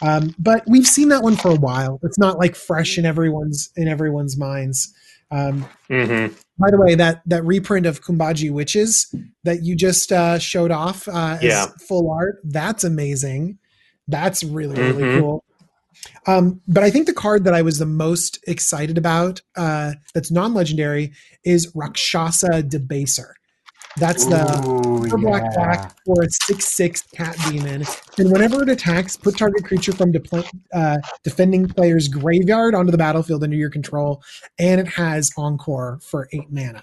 [0.00, 2.00] Um, but we've seen that one for a while.
[2.02, 4.92] It's not like fresh in everyone's in everyone's minds.
[5.30, 6.34] Um, Mm-hmm.
[6.62, 11.08] By the way, that that reprint of Kumbaji Witches that you just uh, showed off
[11.08, 11.66] uh, as Yeah.
[11.88, 13.58] full art, that's amazing.
[14.08, 15.20] That's really really Mhm.
[15.20, 15.44] cool.
[16.26, 20.30] Um, but I think the card that I was the most excited about uh, that's
[20.30, 21.12] non-legendary
[21.44, 23.32] is Rakshasa Debaser.
[23.98, 25.54] That's the Ooh, black yeah.
[25.54, 27.84] black for a six six cat demon,
[28.18, 32.98] and whenever it attacks, put target creature from de- uh, defending player's graveyard onto the
[32.98, 34.22] battlefield under your control,
[34.58, 36.82] and it has encore for eight mana.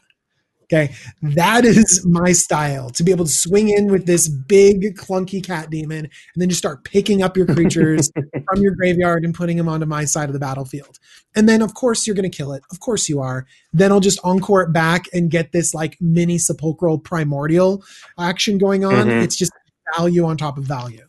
[0.72, 5.44] Okay, that is my style to be able to swing in with this big clunky
[5.44, 8.12] cat demon and then just start picking up your creatures
[8.48, 11.00] from your graveyard and putting them onto my side of the battlefield.
[11.36, 12.62] And then, of course, you're going to kill it.
[12.72, 13.48] Of course, you are.
[13.74, 17.84] Then I'll just encore it back and get this like mini sepulchral primordial
[18.20, 19.08] action going on.
[19.08, 19.24] Mhm.
[19.24, 19.52] It's just
[19.98, 21.04] value on top of value.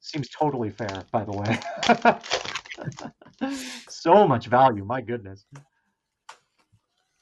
[0.00, 1.58] Seems totally fair, by the way.
[3.88, 5.46] so much value, my goodness.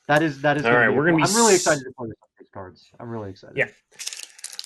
[0.08, 0.64] That is that is.
[0.64, 2.90] All be- we're gonna be I'm really excited to play with these cards.
[3.00, 3.56] I'm really excited.
[3.56, 3.66] Yeah.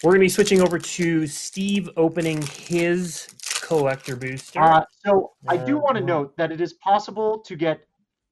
[0.03, 3.29] We're going to be switching over to Steve opening his
[3.61, 4.59] collector booster.
[4.59, 7.83] Uh, so I do Uh, want to note that it is possible to get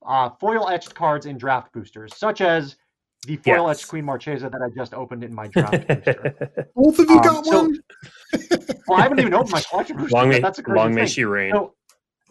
[0.07, 2.77] uh, foil etched cards in draft boosters, such as
[3.27, 3.81] the foil Yes.
[3.81, 6.71] etched Queen Marchesa that I just opened in my draft booster.
[6.75, 7.79] Both of you Um, got so- one.
[8.88, 10.16] Well, I haven't even opened my collection booster.
[10.16, 11.09] long may, That's a crazy long may thing.
[11.09, 11.53] she reign.
[11.53, 11.75] So,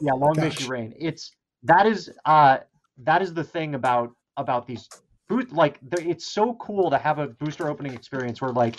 [0.01, 0.57] yeah, long may Gosh.
[0.61, 0.95] she reign.
[0.99, 1.29] It's
[1.61, 2.57] that is uh
[3.03, 4.89] that is the thing about about these
[5.28, 8.76] boot like it's so cool to have a booster opening experience where like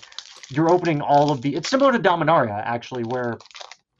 [0.50, 3.36] you're opening all of the it's similar to Dominaria actually where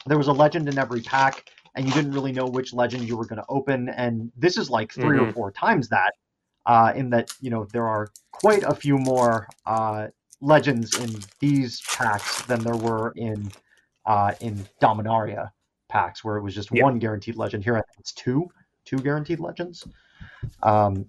[0.07, 3.17] there was a legend in every pack and you didn't really know which legend you
[3.17, 5.35] were going to open and this is like 3 or Mhm.
[5.35, 6.15] four times that
[6.65, 10.07] uh in that you know there are quite a few more uh
[10.41, 13.53] legends in these packs than there were in
[14.07, 15.51] uh in Dominaria
[15.91, 16.85] packs where it was just Yeah.
[16.85, 17.65] one guaranteed legend.
[17.65, 18.49] Here I think it's two,
[18.85, 19.87] two guaranteed legends.
[20.63, 21.07] Um,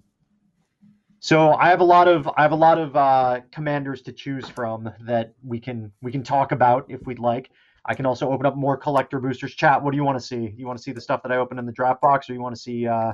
[1.20, 4.48] so I have a lot of I have a lot of uh, commanders to choose
[4.48, 7.50] from that we can we can talk about if we'd like.
[7.84, 9.54] I can also open up more collector boosters.
[9.54, 9.82] Chat.
[9.82, 10.54] What do you want to see?
[10.56, 12.40] You want to see the stuff that I open in the draft box, or you
[12.40, 13.12] want to see uh,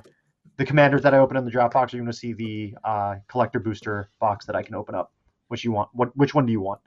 [0.57, 2.77] the commanders that I open in the draft box, or you want to see the
[2.85, 5.13] uh, collector booster box that I can open up?
[5.49, 5.89] Which you want?
[5.93, 6.81] What which one do you want?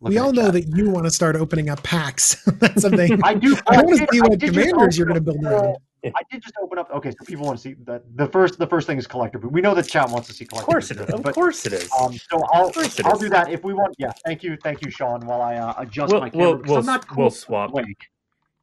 [0.00, 0.52] we all know chat.
[0.54, 2.42] that you want to start opening up packs.
[2.58, 3.20] That's something.
[3.22, 3.56] I do.
[3.68, 5.76] I want to see what commanders you're going to build around.
[6.16, 6.90] I did just open up.
[6.92, 8.58] Okay, so people want to see the the first.
[8.58, 9.38] The first thing is collector.
[9.38, 10.76] But we know that chat wants to see collector.
[10.78, 11.32] of collector.
[11.32, 11.88] course it is.
[11.90, 12.30] boosters, Of course it is.
[12.32, 13.20] um, so I'll course it I'll is.
[13.20, 13.94] do that if we want.
[13.98, 15.20] Yeah, thank you, thank you, Sean.
[15.26, 17.70] While I uh, adjust We'll- my camera, we'll- we'll I'm not cool we'll like swap.
[17.72, 18.06] Blake.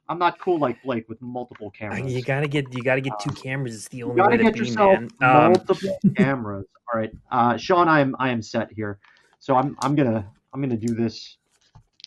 [0.09, 2.11] I'm not cool like Blake with multiple cameras.
[2.13, 3.75] You gotta get you gotta get two cameras.
[3.75, 5.09] It's the You only gotta way to get be, yourself man.
[5.21, 6.65] Um, multiple cameras.
[6.93, 8.99] All right, uh, Sean, I am I am set here.
[9.39, 11.37] So I'm I'm gonna I'm gonna do this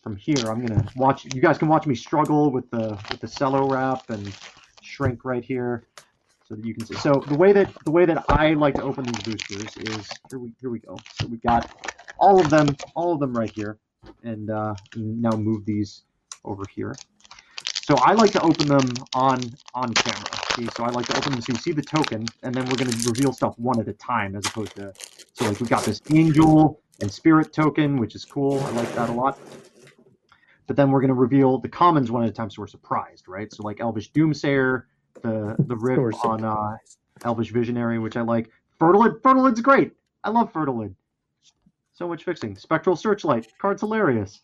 [0.03, 0.37] from here.
[0.51, 1.25] I'm gonna watch.
[1.35, 4.27] You guys can watch me struggle with the with the cello wrap and
[4.95, 5.87] shrink right here,
[6.47, 6.95] so that you can see.
[6.95, 10.39] So the way that the way that I like to open these boosters is here
[10.39, 10.97] we here we go.
[11.21, 11.71] So we've got
[12.19, 13.79] all of them all of them right here,
[14.23, 16.03] and uh, now move these
[16.45, 16.95] over here.
[17.87, 19.41] So I like to open them on
[19.75, 20.31] on camera.
[20.57, 22.77] See, so I like to open them so you see the token, and then we're
[22.77, 24.93] going to reveal stuff one at a time, as opposed to
[25.35, 28.61] so like we've got this angel and spirit token, which is cool.
[28.61, 29.39] I like that a lot.
[30.67, 33.29] But then we're going to reveal the commons one at a time, so we're surprised,
[33.29, 33.53] right?
[33.53, 34.85] So like Elvish Doomsayer,
[35.23, 36.77] the the rip on uh.
[37.25, 38.51] Elvish Visionary, which I like.
[38.81, 39.93] Fertilid, Fertilid's great.
[40.25, 40.95] I love Fertilid.
[41.93, 42.57] So much fixing.
[42.57, 44.41] Spectral Searchlight, card's hilarious.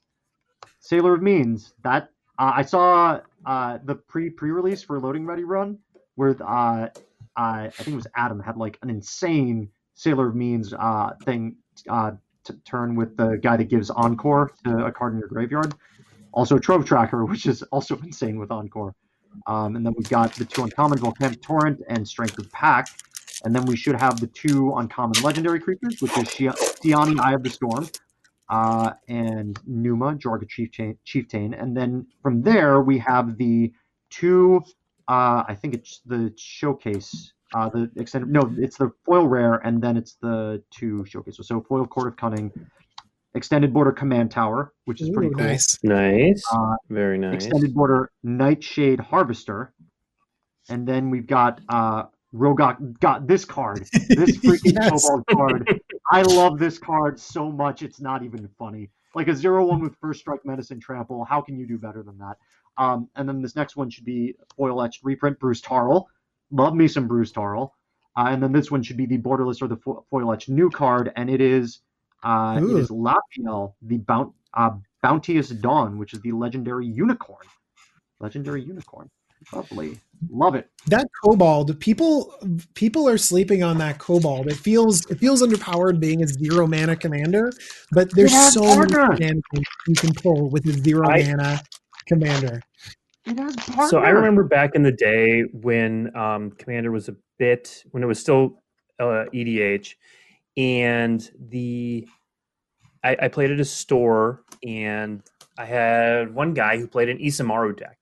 [0.78, 5.44] Sailor of Means, that uh, I saw uh, the pre pre release for Loading Ready
[5.44, 5.78] Run,
[6.14, 6.88] where uh, uh,
[7.36, 11.56] I think it was Adam had like an insane Sailor of Means uh, thing
[11.88, 12.12] uh,
[12.44, 15.74] to turn with the guy that gives Encore to a card in your graveyard.
[16.32, 18.94] Also Trove Tracker, which is also insane with Encore.
[19.46, 22.88] Um, and then we've got the two uncommon Volcanic Torrent and Strength of Pack.
[23.44, 27.42] And then we should have the two uncommon legendary creatures, which is Siani, Eye of
[27.42, 27.88] the Storm,
[28.50, 31.54] uh, and Numa, Joraga Chieftain, Chieftain.
[31.54, 33.72] And then from there, we have the
[34.10, 34.62] two,
[35.08, 39.80] uh, I think it's the showcase, uh, the extended, no, it's the foil rare, and
[39.80, 41.48] then it's the two showcases.
[41.48, 42.52] So foil Court of Cunning,
[43.34, 45.44] extended border Command Tower, which is pretty cool.
[45.44, 45.78] nice.
[45.82, 47.34] Nice, Uh, very nice.
[47.34, 49.72] extended border Nightshade Harvester,
[50.68, 52.98] and then we've got uh, Rograkh.
[53.00, 54.90] Got this card, this freaking Yes.
[55.04, 55.80] Kobold card.
[56.10, 58.90] I love this card so much; it's not even funny.
[59.14, 61.24] Like a zero one with first strike, medicine, trample.
[61.24, 62.36] How can you do better than that?
[62.78, 66.06] Um, and then this next one should be foil etched reprint Bruse Tarl.
[66.52, 67.70] Love me some Bruse Tarl.
[68.16, 70.70] Uh, and then this one should be the borderless or the fo- foil etched new
[70.70, 71.80] card, and it is
[72.22, 72.76] uh, it Ooh.
[72.78, 74.70] is Lathiel, the Bount, uh,
[75.02, 77.46] Bounteous Dawn, which is the legendary unicorn.
[78.20, 79.08] Legendary unicorn.
[79.52, 79.98] Lovely.
[80.30, 80.68] Love it.
[80.86, 82.34] that kobold people
[82.74, 86.94] people are sleeping on that kobold it feels it feels underpowered being a zero mana
[86.94, 87.50] commander
[87.90, 89.16] but there's It so many partner.
[89.16, 91.62] shenanigans you can pull with a zero I- mana
[92.06, 92.62] commander
[93.26, 93.86] It has partner.
[93.88, 98.06] So I remember back in the day when um, Commander was a bit when it
[98.06, 98.62] was still
[98.98, 99.94] uh, EDH,
[100.56, 102.06] and the
[103.02, 105.22] I, I played at a store, and
[105.58, 107.98] I had one guy who played an Isamaru deck,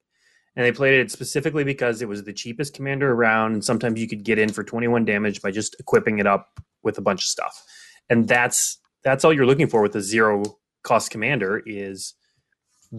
[0.57, 4.09] and they played it specifically because it was the cheapest commander around, and sometimes you
[4.09, 7.29] could get in for 21 damage by just equipping it up with a bunch of
[7.29, 7.65] stuff.
[8.11, 10.43] and that's that's all you're looking for with a zero
[10.83, 12.15] cost commander is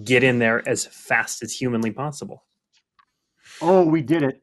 [0.03, 2.45] get in there as fast as humanly possible.
[3.61, 4.41] Oh, we did it.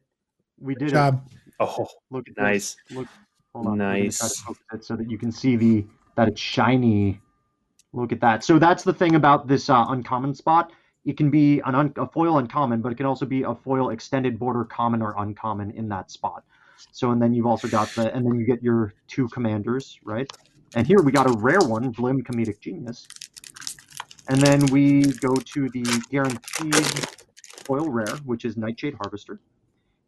[0.59, 1.29] We did Good job.
[1.59, 1.87] Oh.
[2.11, 2.41] Look at this.
[2.41, 2.75] nice.
[2.91, 3.07] Look,
[3.63, 3.77] hold on.
[3.79, 4.43] We're try to Nice.
[4.81, 7.19] so that you can see the that it's shiny.
[7.93, 8.43] Look at that.
[8.43, 10.71] So that's the thing about this uh, uncommon spot.
[11.05, 13.89] It can be an un- a foil uncommon, but it can also be a foil
[13.91, 16.43] extended border common or uncommon in that spot.
[16.91, 20.29] So and then you've also got the and then you get your two commanders, right?
[20.75, 23.07] And here we got a rare one, Blim Comedic Genius.
[24.29, 26.75] And then we go to the guaranteed
[27.65, 29.39] foil rare, which is Nightshade Harvester.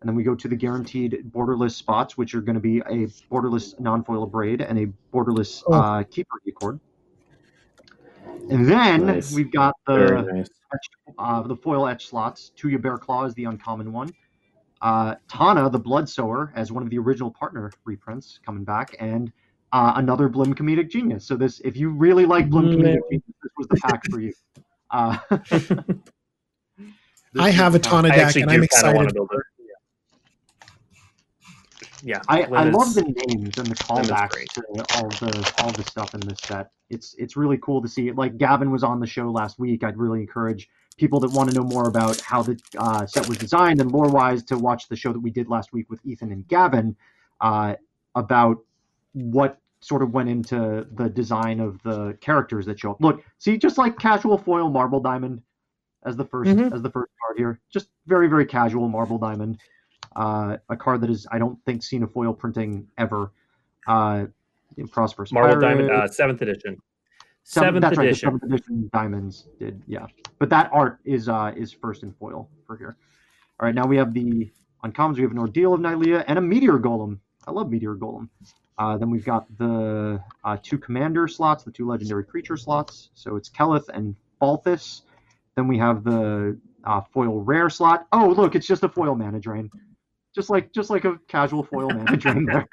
[0.02, 3.08] And then we go to the guaranteed borderless spots, which are going to be a
[3.32, 5.74] borderless non-foil braid and a borderless Oh.
[5.74, 6.80] uh, keeper record.
[8.50, 9.34] And then Nice.
[9.34, 10.48] we've got the nice.
[11.18, 12.52] uh, the foil etch slots.
[12.58, 14.10] Tuya Bearclaw is the uncommon one.
[14.82, 19.32] Uh, Tana, the Bloodsower, as one of the original partner reprints coming back, and
[19.74, 21.26] uh, another Blim Comedic Genius.
[21.26, 22.76] So this, if you really like Blim Mm.
[22.78, 24.32] Comedic Genius, this was the pack for you.
[24.90, 25.18] Uh,
[27.40, 27.92] I have a the pack.
[27.92, 29.08] Tana deck, and I'm kind of want excited.
[29.10, 29.40] to build it.
[32.04, 34.50] Yeah, I, Lynn I is- love the names and the is callbacks great.
[34.52, 34.64] to
[34.96, 36.72] all the all the stuff in this set.
[36.90, 38.12] It's it's really cool to see.
[38.12, 39.84] Like Gavin was on the show last week.
[39.84, 43.38] I'd really encourage people that want to know more about how the uh, set was
[43.38, 46.32] designed and lore wise to watch the show that we did last week with Ethan
[46.32, 46.96] and Gavin
[47.42, 47.76] uh,
[48.16, 48.58] about
[49.14, 52.98] what sort of went into the design of the characters that show up.
[53.02, 55.42] Look, see, just like casual foil marble diamond
[56.06, 56.74] as the 1st Mhm.
[56.74, 59.60] as the first card here, just very very casual marble diamond
[60.16, 63.32] uh, a card that is I don't think seen a foil printing ever.
[63.88, 64.26] Uh,
[64.78, 66.78] in Prosperous Marble Diamond, uh, seventh edition.
[67.44, 70.06] seven- Seventh that's right, the seventh edition diamonds did, yeah.
[70.38, 72.96] But that art is uh, is first in foil for here.
[73.60, 74.50] All right, now we have the
[74.84, 75.16] uncommons.
[75.16, 77.18] We have an Ordeal of Nylea and a Meteor Golem.
[77.48, 78.30] I love Meteor Golem.
[78.78, 83.10] Uh, then we've got the uh, two commander slots, the two legendary creature slots.
[83.16, 85.02] So it's Keleth and Falthis.
[85.56, 88.08] Then we have the uh, foil rare slot.
[88.14, 89.70] Oh, look, it's just a foil mana drain,
[90.36, 92.66] just like just like a casual foil mana drain there.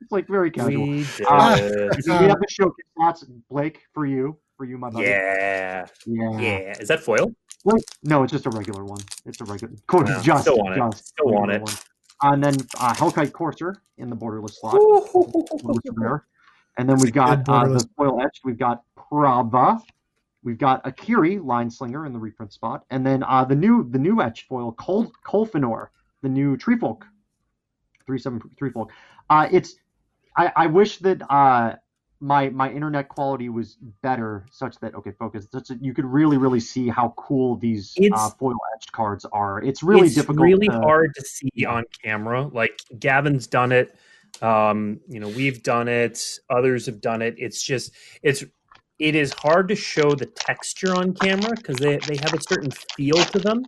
[0.00, 0.86] It's like very casual.
[0.88, 1.26] We did.
[1.28, 1.56] Ah.
[1.58, 5.06] we have the showcase slots, Blake, for you, for you, my buddy.
[5.06, 6.78] yeah, yeah, yeah.
[6.78, 7.32] Is that foil?
[7.64, 9.00] Blake- No, it's just a regular one.
[9.24, 9.74] It's a regular.
[9.86, 10.98] Quote No, just, still want it.
[10.98, 11.62] Still want it.
[11.62, 11.72] one.
[12.22, 14.74] And then uh, Hellkite Courser in the borderless slot.
[14.74, 16.24] which is rare.
[16.78, 18.40] And then we've got uh, the foil etched.
[18.44, 19.80] We've got Prava.
[20.44, 23.98] We've got Akiri, Line Slinger in the reprint spot, and then uh, the new the
[23.98, 25.88] new etched foil, Col Colfenor,
[26.26, 27.06] the new Tree Folk,
[28.04, 28.90] three seven Tree Folk.
[29.30, 29.76] Uh, it's
[30.36, 31.76] I, I wish that uh,
[32.20, 36.36] my my internet quality was better, such that okay, focus, such that you could really
[36.36, 39.62] really see how cool these uh, foil etched cards are.
[39.62, 40.40] It's really it's difficult.
[40.40, 42.48] really to, hard to see on camera.
[42.48, 43.96] Like Gavin's done it.
[44.42, 46.20] Um, you know, we've done it.
[46.50, 47.36] Others have done it.
[47.38, 48.44] It's just it's
[48.98, 52.72] it is hard to show the texture on camera because they they have a certain
[52.96, 53.62] feel to them.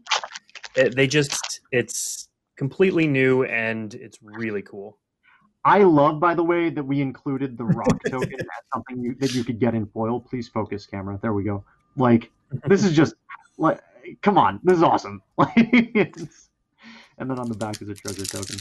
[0.74, 4.98] It- they just it's completely new and it's really cool.
[5.64, 9.34] I love, by the way, that we included the rock token as something you, that
[9.34, 10.20] you could get in foil.
[10.20, 11.18] Please focus, camera.
[11.22, 11.64] There we go.
[11.96, 12.30] Like
[12.66, 13.14] this is just
[13.56, 13.80] like,
[14.22, 15.22] come on, this is awesome.
[17.20, 18.58] And then on the back is a treasure token.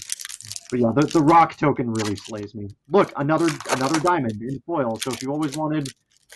[0.72, 2.70] But yeah, the, the rock token really slays me.
[2.90, 5.00] Look, another another diamond in foil.
[5.00, 5.94] So if you always wanted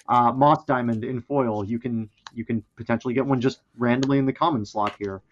[0.08, 4.28] uh, moss diamond in foil, you can you can potentially get one just randomly in
[4.28, 5.24] the common slot here.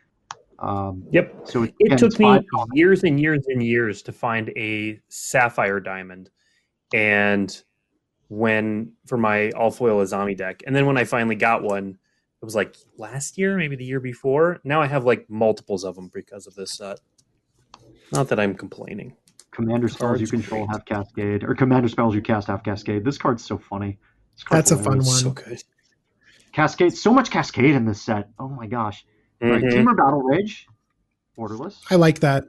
[0.61, 1.47] Um, Yep.
[1.47, 2.43] so it, It took me five
[2.73, 6.29] years and years and years to find a sapphire diamond,
[6.93, 7.63] and
[8.27, 11.97] when for my all foil Azami deck, and then when I finally got one,
[12.41, 14.59] it was like last year, maybe the year before.
[14.63, 16.99] Now I have like multiples of them because of this set.
[18.11, 19.15] Not that I'm complaining.
[19.51, 20.75] Commander spells you control great.
[20.75, 23.03] have Cascade, or Commander spells you cast have Cascade.
[23.03, 23.97] This card's so funny.
[24.35, 25.05] This card's That's a fun one.
[25.05, 25.63] So good.
[26.53, 28.29] Cascade, so much Cascade in this set.
[28.39, 29.05] Oh my gosh.
[29.41, 29.63] All right.
[29.63, 30.67] Temur Battle Rage,
[31.37, 31.77] borderless.
[31.89, 32.45] I like that.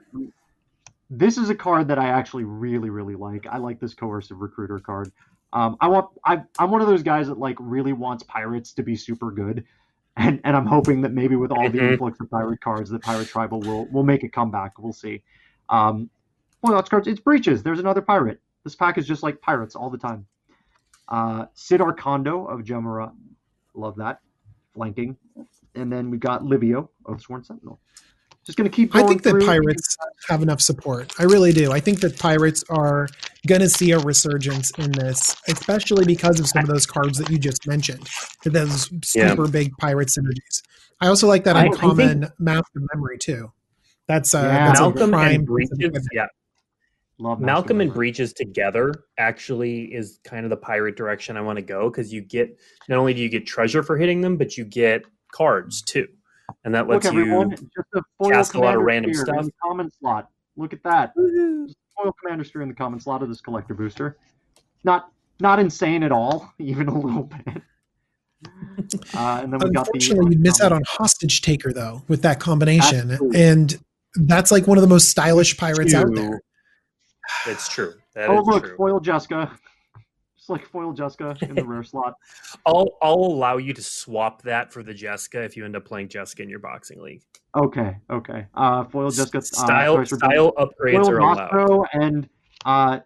[1.08, 3.46] This is a card that I actually really, really like.
[3.46, 5.10] I like this coercive recruiter card.
[5.52, 6.08] Um, I want.
[6.24, 9.64] I, I'm one of those guys that like really wants pirates to be super good,
[10.16, 11.92] and and I'm hoping that maybe with all the Mhm.
[11.92, 14.78] influx of pirate cards, that Pirate Tribal will will make a comeback.
[14.78, 15.22] We'll see.
[15.68, 16.08] Um,
[16.62, 17.08] well, that's cards.
[17.08, 17.62] It's Breeches.
[17.62, 18.40] There's another pirate.
[18.62, 20.26] This pack is just like pirates all the time.
[21.08, 23.12] Uh, Sidar Kondo of Jamuraa,
[23.74, 24.20] love that,
[24.74, 25.16] flanking,
[25.74, 27.80] and then we've got Livio Oathsworn Sentinel.
[28.44, 28.94] Just gonna keep.
[28.94, 29.96] I Going think that pirates
[30.28, 31.12] have enough support.
[31.18, 31.72] I really do.
[31.72, 33.06] I think that pirates are
[33.46, 37.30] going to see a resurgence in this, especially because of some of those cards that
[37.30, 38.08] you just mentioned.
[38.44, 39.30] Those Yeah.
[39.30, 40.62] super big pirate synergies.
[41.00, 43.52] I also like that I- I uncommon Master Memory too.
[44.08, 44.66] That's uh, Yeah.
[44.68, 46.08] that's a Malcolm prime and Breeches.
[46.12, 46.26] Yeah,
[47.18, 51.62] Love Malcolm and Breeches together actually is kind of the pirate direction I want to
[51.62, 52.58] go because you get
[52.88, 56.08] not only do you get treasure for hitting them, but you get cards too,
[56.64, 57.56] and that Look, lets everyone, you.
[57.56, 59.46] just a foil cast a lot of random sphere in stuff.
[59.46, 60.28] the common slot.
[60.56, 61.12] Look at that.
[61.14, 64.16] Foil commander sphere in the common slot of this collector booster.
[64.84, 65.10] Not
[65.40, 67.62] not insane at all, even a little bit.
[69.14, 72.22] Uh, and then we got the Unfortunately, you'd miss out on hostage taker though with
[72.22, 73.42] that combination, Absolutely.
[73.42, 73.78] and
[74.14, 76.40] that's like one of the most stylish pirates out there.
[77.46, 77.92] It's true.
[78.14, 78.76] That is Oh look, true.
[78.78, 79.52] foil Jessica.
[80.50, 82.14] Like foil Jessica in the rare slot.
[82.66, 86.08] I'll I'll allow you to swap that for the Jessica if you end up playing
[86.08, 87.22] Jessica in your boxing league.
[87.56, 88.46] Okay, okay.
[88.54, 89.38] Uh, foil Jessica.
[89.38, 91.50] Uh, style Thresher style upgrades foil are allowed.
[91.50, 92.28] Gnostro and
[92.64, 93.00] uh,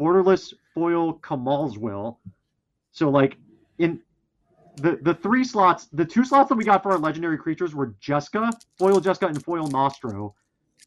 [0.00, 2.20] borderless foil Kamahl's will.
[2.92, 3.36] So like
[3.78, 4.00] in
[4.76, 7.94] the the three slots, the two slots that we got for our legendary creatures were
[8.00, 10.34] Jessica, foil Jessica, and foil Gnostro.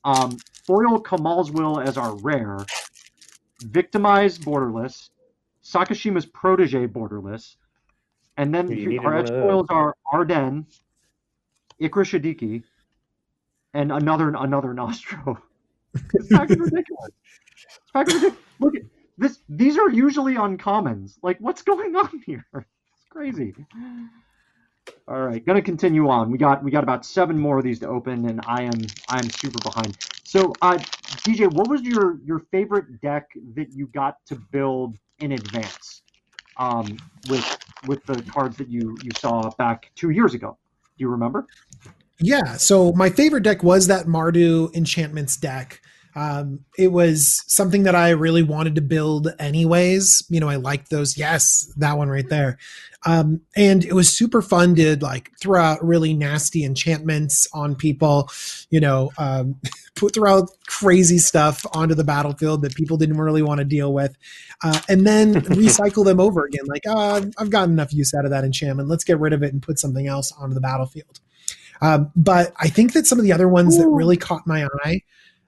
[0.06, 2.66] Um, foil Kamahl's will as our rare.
[3.64, 5.10] Victimized borderless.
[5.70, 7.56] Sakashima's protege borderless.
[8.38, 10.66] And then You our X foils are Ardenn,
[11.82, 12.64] Ikra Shidiqi,
[13.74, 15.38] and another another Gnostro.
[15.94, 17.12] it's fucking ridiculous.
[17.54, 18.40] It's fucking ridiculous.
[18.60, 18.84] Look at
[19.18, 19.40] this.
[19.50, 21.18] These are usually uncommons.
[21.22, 22.46] Like, what's going on here?
[22.54, 23.54] It's crazy.
[25.08, 26.32] All right, gonna continue on.
[26.32, 29.20] We got we got about seven more of these to open, and I am I
[29.20, 29.98] am super behind.
[30.24, 30.78] So, uh,
[31.26, 36.02] DJ, what was your your favorite deck that you got to build in advance?
[36.58, 36.98] Um,
[37.30, 37.58] with
[37.88, 40.58] with the cards that you you saw back two years ago.
[40.98, 41.48] Do you remember?
[42.20, 42.58] Yeah.
[42.58, 45.82] So my favorite deck was that Mardu Enchantments deck.
[46.20, 50.22] Um, it was something that I really wanted to build anyways.
[50.30, 51.18] You know, I liked those.
[51.18, 52.58] Yes, that one right there.
[53.06, 58.30] Um, and it was super fun to like throw out really nasty enchantments on people,
[58.70, 59.56] you know, um,
[59.96, 63.94] put throw out crazy stuff onto the battlefield that people didn't really want to deal
[63.94, 64.18] with.
[64.62, 66.66] Uh, and then recycle them over again.
[66.68, 68.90] Like, oh, I've- I've gotten enough use out of that enchantment.
[68.90, 71.22] Let's get rid of it and put something else onto the battlefield.
[71.82, 75.02] Um, but I think that some of the other ones that really caught my eye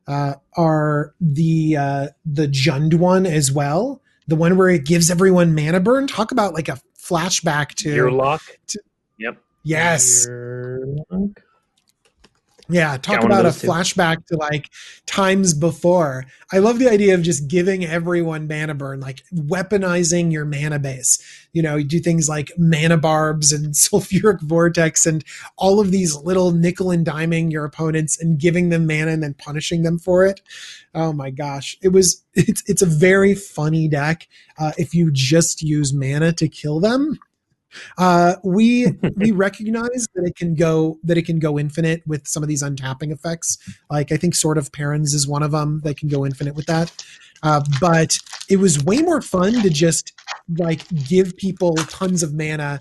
[0.08, 4.02] uh, are the uh, the Jund one as well.
[4.28, 6.08] The one where it gives everyone mana burn.
[6.08, 8.42] Talk about like a flashback to Yurlok.
[8.68, 8.82] to-
[9.20, 9.38] Yep.
[9.64, 11.42] yes, Your luck.
[12.72, 12.98] Yeah.
[12.98, 14.70] Talk about a flashback to like
[15.06, 16.26] times before.
[16.52, 21.22] I love the idea of just giving everyone mana burn, like weaponizing your mana base.
[21.54, 25.24] You know, you do things like mana barbs and sulfuric vortex and
[25.58, 29.34] all of these little nickel and diming your opponents and giving them mana and then
[29.34, 30.42] punishing them for it.
[30.94, 35.62] Oh my gosh, it was it's it's a very funny deck uh, if you just
[35.62, 37.20] use mana to kill them.
[37.98, 42.44] Uh, we we recognize that it can go that it can go infinite with some
[42.44, 43.58] of these untapping effects.
[43.90, 46.66] Like I think sort of Parents is one of them that can go infinite with
[46.68, 46.92] that.
[47.44, 48.18] Uh, but
[48.50, 50.14] it was way more fun to just
[50.58, 52.80] like give people tons of mana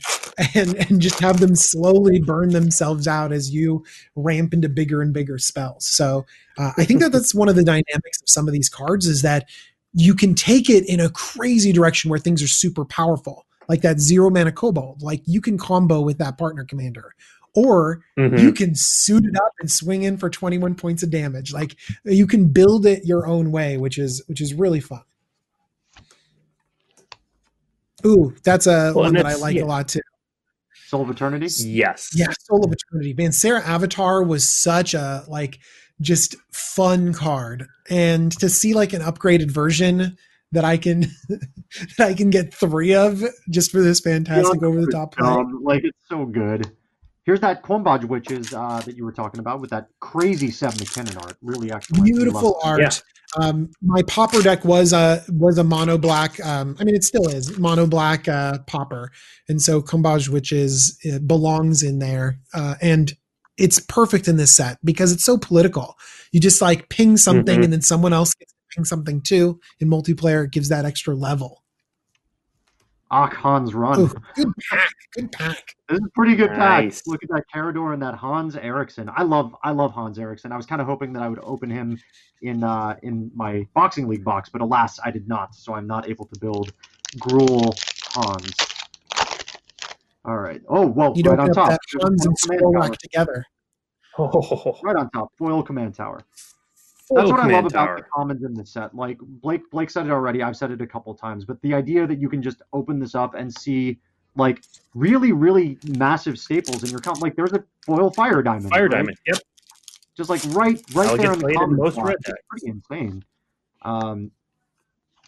[0.54, 3.84] and and just have them slowly burn themselves out as you
[4.16, 5.86] ramp into bigger and bigger spells.
[5.86, 6.26] So
[6.58, 9.22] uh, I think that that's one of the dynamics of some of these cards is
[9.22, 9.48] that
[9.92, 14.00] you can take it in a crazy direction where things are super powerful, like that
[14.00, 15.00] zero mana kobold.
[15.00, 17.14] Like you can combo with that partner commander,
[17.54, 18.42] or Mhm.
[18.42, 21.52] you can suit it up and swing in for 21 points of damage.
[21.52, 25.02] Like you can build it your own way, which is which is really fun.
[28.04, 29.62] Ooh, that's a Well, one that I like yeah.
[29.62, 30.00] a lot too.
[30.88, 31.46] Soul of Eternity.
[31.68, 32.10] Yes.
[32.12, 33.14] Yeah, Soul of Eternity.
[33.14, 35.60] Man, Serra Avatar was such a like
[36.00, 37.66] just fun card.
[37.88, 40.16] And to see like an upgraded version
[40.52, 44.80] that I can that I can get three of just for this fantastic Yeah, over
[44.80, 45.28] the top play.
[45.28, 46.70] Um, like it's so good.
[47.24, 51.22] Here's that Cuombajj Witches uh, that you were talking about with that crazy Seb McKinnon
[51.22, 51.36] art.
[51.42, 52.04] Really excellent.
[52.04, 52.84] Beautiful love it.
[52.84, 53.02] art.
[53.40, 56.44] Um, my Pauper deck was a was a mono black.
[56.44, 59.12] Um, I mean, it still is mono black uh, Pauper,
[59.48, 63.12] and so Cuombajj Witches uh, belongs in there, uh, and
[63.56, 65.96] it's perfect in this set because it's so political.
[66.32, 67.64] You just like ping something, Mhm.
[67.64, 69.60] and then someone else gets to ping something too.
[69.80, 71.64] In multiplayer, it gives that extra level.
[73.12, 73.98] Ak Hans Run.
[73.98, 75.74] Ooh, good pack, good pack.
[75.88, 76.84] This is a pretty good pack.
[77.06, 79.10] Look at that Karador and that Hans Eriksson.
[79.16, 80.52] I love I love Hans Eriksson.
[80.52, 81.98] I was kind of hoping that I would open him
[82.42, 85.56] in uh, in my boxing league box, but alas, I did not.
[85.56, 86.72] So I'm not able to build
[87.18, 87.74] Gruul
[88.14, 88.54] Hans.
[90.24, 90.60] All right.
[90.68, 91.12] Oh, whoa!
[91.16, 91.70] You right don't on top.
[91.70, 93.44] that There's a Hans and command together.
[94.18, 95.32] Oh, Right on top.
[95.38, 96.20] Foil command tower.
[97.10, 97.96] Full That's what I love command about tower.
[97.96, 98.94] the commons in this set.
[98.94, 100.44] Like Blake, Blake said it already.
[100.44, 103.16] I've said it a couple times, but the idea that you can just open this
[103.16, 103.98] up and see
[104.36, 104.62] like
[104.94, 107.20] really, really massive staples in your comp.
[107.20, 108.70] Like there's a foil fire diamond.
[108.70, 108.92] Fire right?
[108.92, 109.18] diamond.
[109.26, 109.38] Yep.
[110.16, 112.06] Just like right, right That'll there get in the played common most slot.
[112.06, 112.38] red It's decks.
[112.48, 113.24] pretty insane.
[113.82, 114.30] Um,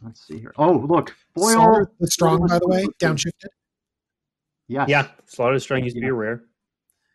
[0.05, 0.53] let's see here.
[0.57, 1.53] Oh, look, foil.
[1.55, 3.49] Slaughter the strong, by the way, downshifted.
[4.69, 4.87] Yeah.
[4.89, 6.45] Yeah, Slaughter the Strong used to be a rare.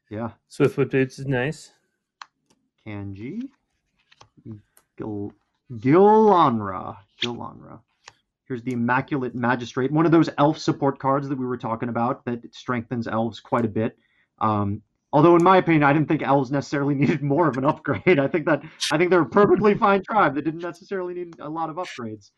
[0.09, 0.31] Yeah.
[0.51, 1.71] Swiftfoot Boots is nice.
[2.85, 3.49] Kangee.
[4.97, 5.33] Gil-
[5.71, 6.97] Gilanra.
[7.21, 7.79] Gilanra.
[8.47, 12.23] Here's the Immaculate Magistrate, one of those elf support cards that we were talking about
[12.25, 13.97] that strengthens elves quite a bit.
[14.39, 14.81] Um,
[15.11, 18.19] although, in my opinion, I didn't think elves necessarily needed more of an upgrade.
[18.19, 21.49] I think that I think they're a perfectly fine tribe that didn't necessarily need a
[21.49, 22.31] lot of upgrades.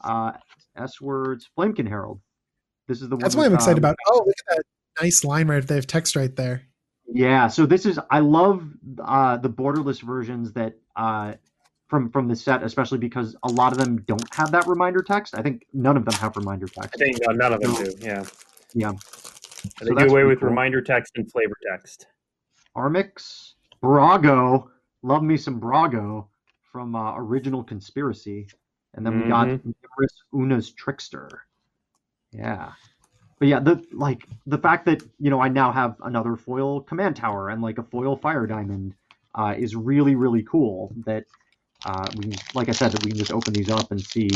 [0.00, 0.32] Uh,
[0.76, 2.20] S words, Flamekin Herald.
[2.86, 3.20] This is the one.
[3.20, 3.96] That's why I'm with, excited um, about.
[4.06, 4.62] Oh, look at that
[5.02, 5.56] nice line right.
[5.56, 5.62] There.
[5.62, 6.62] They have text right there.
[7.10, 8.68] Yeah, so this is I love
[9.02, 11.34] uh, the borderless versions that uh,
[11.88, 15.34] from from the set, especially because a lot of them don't have that reminder text.
[15.34, 17.00] I think none of them have reminder text.
[17.00, 17.94] I think uh, none of them do.
[18.00, 18.24] Yeah,
[18.74, 18.92] Yeah.
[19.80, 20.50] they So do away with cool.
[20.50, 22.06] reminder text and flavor text.
[22.76, 24.68] Armix, Brago,
[25.02, 26.26] love me some Brago
[26.70, 28.48] from uh, Original Conspiracy,
[28.94, 31.40] and then we got Nymris Oona's Trickster.
[32.32, 32.72] Yeah,
[33.38, 37.16] but yeah, the like the fact that you know I now have another foil command
[37.16, 38.94] tower and like a foil fire diamond
[39.34, 40.92] uh, is really really cool.
[41.06, 41.24] That
[41.84, 44.30] uh, we can, like I said, that we can just open these up and see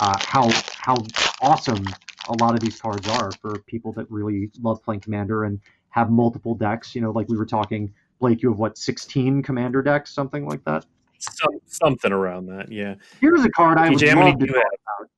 [0.00, 0.96] uh, how how
[1.40, 1.84] awesome
[2.28, 5.60] a lot of these cards are for people that really love playing commander and
[5.90, 6.94] have multiple decks.
[6.94, 10.62] You know, like we were talking, Blake, you have what, 16 commander decks, something like
[10.64, 10.84] that?
[11.18, 12.70] Some, something around that.
[12.70, 12.96] Yeah.
[13.20, 15.08] Here's a card I would TJ, how many love to talk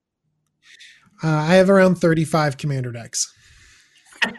[1.22, 3.32] Uh, I have around 35 commander decks.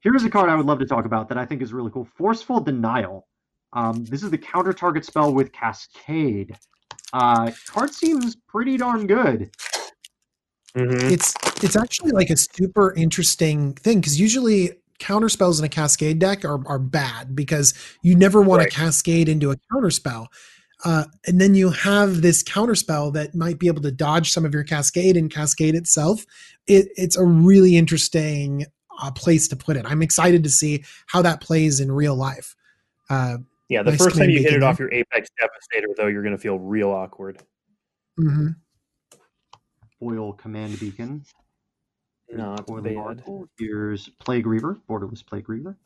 [0.00, 2.06] Here's a card I would love to talk about that I think is really cool.
[2.16, 3.26] Forceful Denial.
[3.72, 6.56] Um, this is the counter target spell with Cascade.
[7.12, 9.50] Uh, card seems pretty darn good.
[10.76, 11.10] Mhm.
[11.10, 16.18] It's it's actually like a super interesting thing because usually counter spells in a cascade
[16.18, 18.70] deck are, are bad because you never want Right.
[18.70, 20.28] to cascade into a counter spell.
[20.84, 24.52] Uh, and then you have this counterspell that might be able to dodge some of
[24.52, 26.24] your cascade and cascade itself.
[26.66, 28.66] It, it's a really interesting
[29.02, 29.86] uh, place to put it.
[29.88, 32.54] I'm excited to see how that plays in real life.
[33.08, 36.06] Uh, Yeah, the Nice first time you hit it beacon off your Apex Devastator, though,
[36.08, 37.38] you're going to feel real awkward.
[38.20, 38.56] mhm.
[39.98, 41.24] Foil Command Beacon.
[42.30, 42.96] Not Foil bad.
[42.96, 43.48] Oracle.
[43.58, 45.76] Here's Plague Reaver, Borderless Plague Reaver.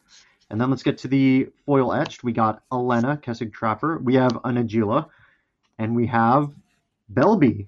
[0.50, 2.24] And then let's get to the foil etched.
[2.24, 3.98] We got Alena, Kessig Trapper.
[3.98, 5.06] We have an Agila.
[5.78, 6.50] And we have
[7.14, 7.64] Belbe.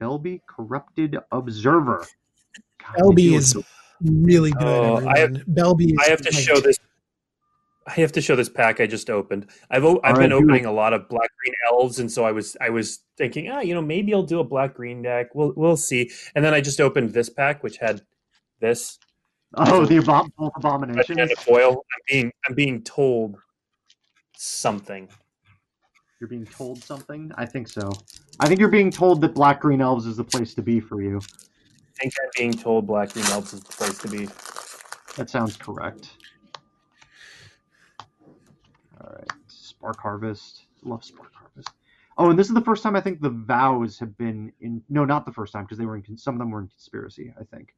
[0.00, 2.06] Belbe Corrupted Observer.
[2.78, 3.64] God, Belbe they do it is so-
[4.02, 4.62] really good.
[4.66, 6.78] Oh, I have- Belbe is I have to show this.
[7.86, 9.50] I have to show this pack I just opened.
[9.70, 12.10] I've o- I've All been right, do opening a lot of black green elves, and
[12.10, 15.02] so I was I was thinking, ah, you know, maybe I'll do a black green
[15.02, 15.34] deck.
[15.34, 16.10] We'll we'll see.
[16.34, 18.00] And then I just opened this pack, which had
[18.60, 18.98] this
[19.56, 20.52] Oh, the abom- both
[21.10, 21.72] and foil.
[21.72, 23.36] I'm being I'm being told
[24.36, 25.08] something.
[26.20, 27.30] You're being told something?
[27.36, 27.90] I think so.
[28.40, 31.02] I think you're being told that Black Green Elves is the place to be for
[31.02, 31.20] you.
[31.96, 34.26] I think I'm being told black green elves is the place to be.
[35.16, 36.16] That sounds correct.
[39.00, 40.66] All right, Spark Harvest.
[40.82, 41.70] Love Spark Harvest.
[42.18, 44.82] Oh, and this is the first time I think the vows have been in.
[44.88, 46.16] No, not the first time because they were in.
[46.16, 47.74] Some of them were in conspiracy, I think,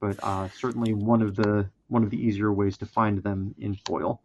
[0.00, 3.74] but uh, certainly one of the one of the easier ways to find them in
[3.74, 4.20] foil.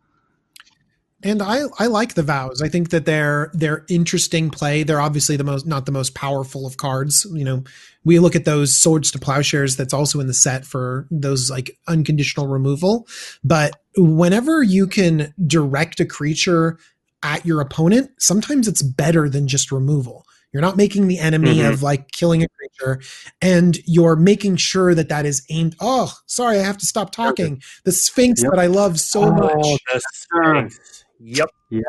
[1.26, 2.62] And I, I like the vows.
[2.62, 4.84] I think that they're they're interesting play.
[4.84, 7.26] They're obviously the most not the most powerful of cards.
[7.34, 7.64] You know,
[8.04, 11.78] we look at those swords to plowshares that's also in the set for those like
[11.88, 13.08] unconditional removal.
[13.44, 16.78] But whenever you can direct a creature
[17.24, 20.26] at your opponent, sometimes it's better than just removal.
[20.54, 21.70] You're not making the enemy Mhm.
[21.74, 23.02] of like killing a creature,
[23.42, 25.76] and you're making sure that that is aimed.
[25.80, 27.62] Oh, sorry, I have to stop talking.
[27.86, 28.52] The Sphinx Yep.
[28.52, 29.52] that I love so much.
[29.56, 31.04] Oh, the Sphinx.
[31.20, 31.50] Yep.
[31.72, 31.84] Yes.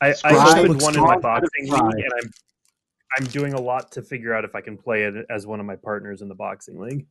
[0.00, 1.84] I, I Scribe opened looks one in my strong by the boxing scribe.
[1.94, 2.30] league, and I'm
[3.18, 5.66] I'm doing a lot to figure out if I can play it as one of
[5.66, 7.04] my partners in the boxing league.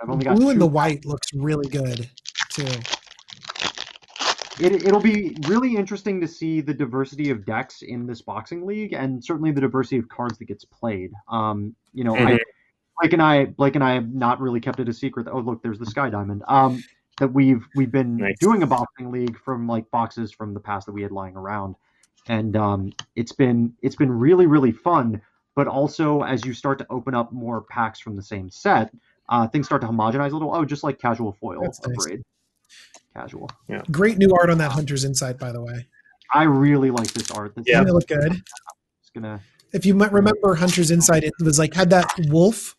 [0.00, 2.08] I've only got blue and the white looks really good
[2.50, 2.64] too.
[4.60, 8.92] It, it'll be really interesting to see the diversity of decks in this boxing league,
[8.92, 11.10] and certainly the diversity of cards that gets played.
[11.28, 12.38] Um, you know, I, Mhm.
[13.00, 15.24] Blake and I, Blake and I have not really kept it a secret.
[15.24, 16.42] That, oh, look, there's the Sky Diamond.
[16.48, 16.82] Um,
[17.18, 18.38] that we've we've been Nice.
[18.40, 21.76] doing a boxing league from like boxes from the past that we had lying around,
[22.28, 25.20] and um, it's been it's been really really fun.
[25.54, 28.90] But also, as you start to open up more packs from the same set,
[29.28, 30.54] uh, things start to homogenize a little.
[30.54, 32.18] Oh, just like casual foil That's nice.
[33.14, 33.48] Upgrade.
[33.68, 33.82] Casual.
[33.90, 35.86] Great new art on that Hunter's Insight, by the way.
[36.32, 37.54] I really like this art.
[37.54, 37.80] This Yeah.
[37.80, 38.32] Doesn't it look good?
[38.32, 39.40] is gonna.
[39.72, 42.76] If you might remember Hunter's Insight, it was like had that wolf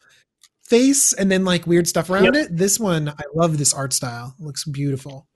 [0.64, 2.56] face and then like weird stuff around it.
[2.56, 4.36] This one, I love this art style.
[4.40, 5.28] It looks beautiful.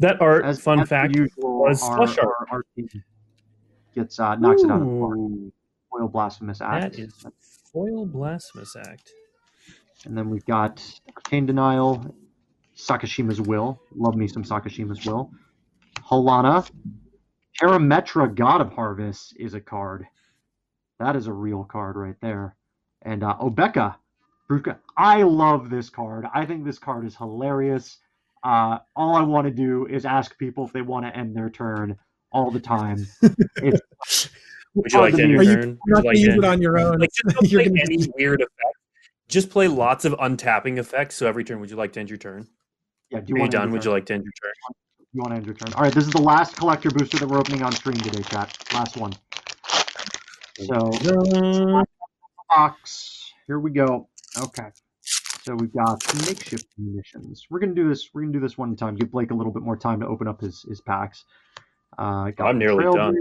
[0.00, 2.28] That art, As fun as fact, usual, was our, slush art.
[2.50, 2.64] our, our
[3.94, 5.16] gets uh, knocks it out of the park.
[5.18, 5.52] Ooh,
[5.90, 6.92] Foil Blasphemous Act.
[6.96, 7.26] that is
[7.72, 9.10] foil blasphemous act.
[10.04, 10.80] And then we've got
[11.16, 12.14] Arcane Denial,
[12.78, 13.80] Sakashima's Will.
[13.94, 15.30] Love me some Sakashima's Will.
[16.08, 16.68] Halana.
[17.60, 20.06] Karametra, God of Harvest, is a card.
[21.00, 22.54] That is a real card right there.
[23.02, 23.96] And uh, Obeka.
[24.48, 24.76] Bruka.
[24.96, 26.26] I love this card.
[26.32, 27.98] I think this card is hilarious.
[28.44, 31.50] Uh, all I want to do is ask people if they want to end their
[31.50, 31.96] turn
[32.32, 33.06] all the time.
[33.60, 34.30] It's
[34.74, 35.78] Would you like to end your Are you turn?
[35.86, 36.98] You're not you like to to use end- it on your own.
[36.98, 38.76] like just don't You're play gonna any weird effect.
[39.28, 41.16] Just play lots of untapping effects.
[41.16, 42.46] So every turn, would you like to end your turn?
[43.10, 43.20] Yeah.
[43.20, 43.70] Do Are you you want to done?
[43.70, 44.52] Would you like to end your turn?
[45.12, 45.72] You want to end your turn?
[45.74, 45.94] All right.
[45.94, 48.56] This is the last collector booster that we're opening on stream today, chat.
[48.72, 49.12] Last one.
[50.58, 50.90] So
[52.48, 53.32] box.
[53.46, 54.08] Here we go.
[54.38, 54.68] Okay.
[55.00, 57.46] So we've got makeshift munitions.
[57.48, 58.10] We're gonna do this.
[58.12, 58.96] We're gonna do this one time.
[58.96, 61.24] Give Blake a little bit more time to open up his his packs.
[61.96, 63.16] Uh, got I'm nearly done.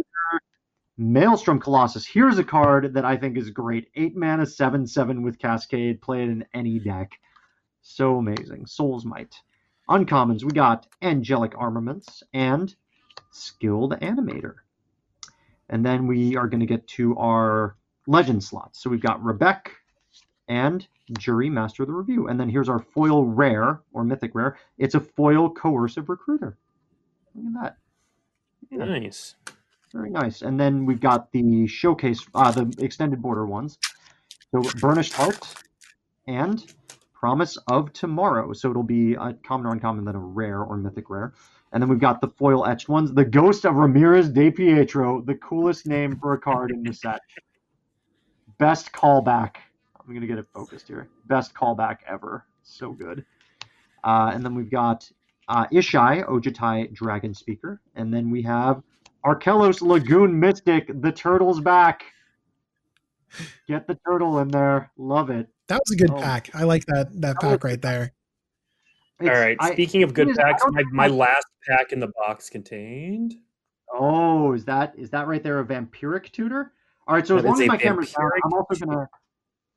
[0.97, 2.05] Maelstrom Colossus.
[2.05, 3.89] Here's a card that I think is great.
[3.95, 6.01] Eight mana, seven seven with Cascade.
[6.01, 7.11] Play it in any deck.
[7.81, 8.65] So amazing.
[8.65, 9.33] Soul's Might.
[9.89, 10.43] Uncommons.
[10.43, 12.75] We got Angelic Armaments and
[13.31, 14.55] Skilled Animator.
[15.69, 17.75] And then we are going to get to our
[18.07, 18.81] legend slots.
[18.81, 19.71] So we've got Rebecca
[20.47, 22.27] and Juri Master of the Revue.
[22.27, 24.57] And then here's our foil rare or mythic rare.
[24.77, 26.57] It's a foil coercive recruiter.
[27.35, 27.77] Look at that.
[28.71, 29.35] Yeah, nice.
[29.93, 30.41] very nice.
[30.41, 33.77] And then we've got the showcase, uh, the extended border ones.
[34.51, 35.55] So Burnished Heart
[36.27, 36.65] and
[37.19, 38.53] Promise of Tomorrow.
[38.53, 41.33] So it'll be a common or uncommon, then a rare or mythic rare.
[41.71, 43.11] And then we've got the foil etched ones.
[43.11, 47.19] The Ghost of Ramirez de Pietro, the coolest name for a card in the set.
[48.59, 49.55] Best callback.
[49.99, 51.09] I'm going to get it focused here.
[51.25, 52.45] Best callback ever.
[52.63, 53.25] So good.
[54.03, 55.09] Uh, and then we've got
[55.47, 57.81] uh, Ishai, Ojutai Dragon Speaker.
[57.95, 58.83] And then we have
[59.25, 61.01] Archelos Lagoon Mystic.
[61.01, 62.03] The turtle's back.
[63.67, 64.91] Get the turtle in there.
[64.97, 65.49] Love it.
[65.67, 66.21] That was a good Oh.
[66.21, 66.49] pack.
[66.53, 68.13] I like that that That was- pack right there.
[69.19, 69.57] All It's- right.
[69.59, 72.49] I- Speaking of good thing is, I packs, my, my last pack in the box
[72.49, 73.35] contained.
[73.91, 76.73] Oh, is that is that right there a vampiric tutor?
[77.07, 79.09] All right, so as long as my camera's down, I'm also gonna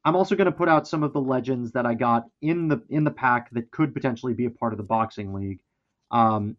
[0.05, 3.05] I'm also gonna put out some of the legends that I got in the in
[3.05, 5.61] the pack that could potentially be a part of the boxing league.
[6.11, 6.57] Um,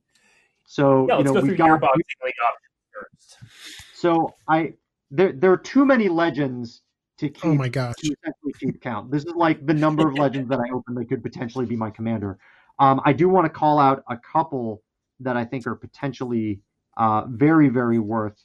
[0.65, 3.99] so Yeah, you let's know go we've through your got boxing league options first.
[3.99, 4.73] so I
[5.11, 6.81] there there are too many legends
[7.21, 7.95] to keep Oh my gosh.
[7.99, 9.11] to essentially keep count.
[9.11, 11.91] This is like the number of legends that I open that could potentially be my
[11.91, 12.39] commander.
[12.79, 14.81] Um, I do want to call out a couple
[15.19, 16.61] that I think are potentially
[16.97, 18.41] uh, very, very worth,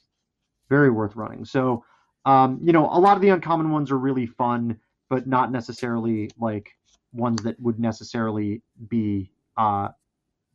[0.69, 1.43] very worth running.
[1.43, 1.83] So,
[2.25, 6.29] um, you know, a lot of the uncommon ones are really fun, but not necessarily
[6.39, 6.69] like
[7.13, 9.89] ones that would necessarily be uh,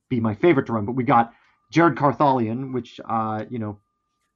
[0.09, 0.87] be my favorite to run.
[0.87, 1.33] But we got
[1.73, 3.81] Jared Carthalion, which uh, you know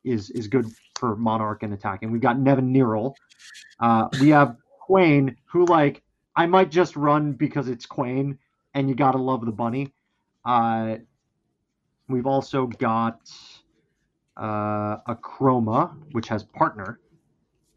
[0.03, 0.67] is is good
[0.99, 2.11] for Monarch and attacking.
[2.11, 3.15] we've got Nevinyrral.
[3.81, 4.57] Uh, we have
[4.89, 6.03] Kwain, who like
[6.35, 8.39] I might just run because it's Kwain,
[8.75, 9.93] and you gotta love the bunny.
[10.45, 10.97] Uh,
[12.09, 13.21] we've also got
[14.37, 17.01] uh, Akroma, which has partner.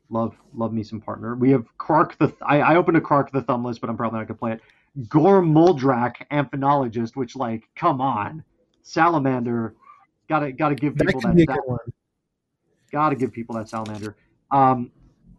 [0.09, 1.36] Love love me some partner.
[1.36, 4.28] We have Krark the I, I opened a Krark the Thumbless, but I'm probably not
[4.28, 4.61] gonna play it.
[5.07, 8.43] Gor Muldrak, Amphinologist, which like come on,
[8.82, 9.76] Salamander.
[10.28, 11.36] Gotta gotta give people that.
[11.36, 11.80] that.
[12.92, 14.16] Gotta give people that salamander.
[14.52, 14.92] Um,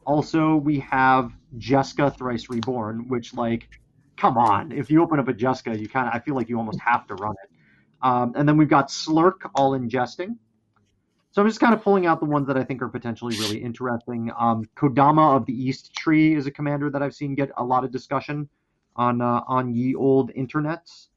[0.06, 3.68] also, we have Jeska Thrice Reborn, which, like,
[4.16, 4.72] come on.
[4.72, 7.06] If you open up a Jessica, you kind of, I feel like you almost have
[7.08, 7.50] to run it.
[8.02, 10.36] Um, and then we've got Slurrk, all ingesting.
[11.32, 13.62] So I'm just kind of pulling out the ones that I think are potentially really
[13.62, 14.32] interesting.
[14.38, 17.84] Um, Kodama of the East Tree is a commander that I've seen get a lot
[17.84, 18.48] of discussion
[18.96, 21.08] on uh, on ye old internets.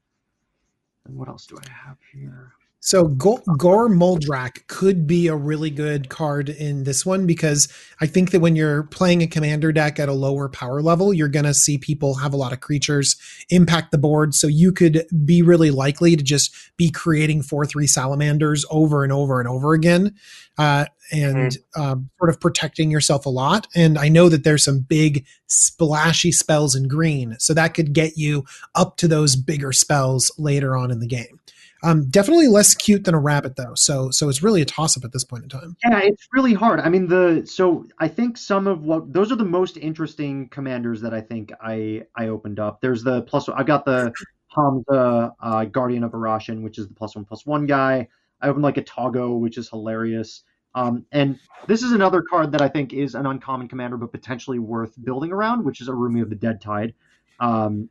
[1.04, 2.52] And what else do I have here?
[2.84, 7.66] So Gor Muldrak could be a really good card in this one because
[8.02, 11.28] I think that when you're playing a commander deck at a lower power level, you're
[11.28, 13.16] going to see people have a lot of creatures
[13.48, 14.34] impact the board.
[14.34, 19.14] So you could be really likely to just be creating four three salamanders over and
[19.14, 20.14] over and over again,
[20.58, 23.66] uh, and um, sort of protecting yourself a lot.
[23.74, 28.18] And I know that there's some big splashy spells in green, so that could get
[28.18, 31.40] you up to those bigger spells later on in the game.
[31.84, 33.74] Um, definitely less cute than a rabbit though.
[33.74, 35.76] So so it's really a toss up at this point in time.
[35.84, 36.80] Yeah, it's really hard.
[36.80, 41.02] I mean, the so I think some of what those are the most interesting commanders
[41.02, 42.80] that I think I I opened up.
[42.80, 43.50] There's the plus.
[43.50, 44.12] I've got the
[44.48, 48.08] Hamza uh, Guardian of Arashin, which is the plus one plus one guy.
[48.40, 50.42] I opened like a Toggo, which is hilarious.
[50.74, 54.58] Um, and this is another card that I think is an uncommon commander, but potentially
[54.58, 56.94] worth building around, which is Araumi of the Dead Tide.
[57.40, 57.88] Um,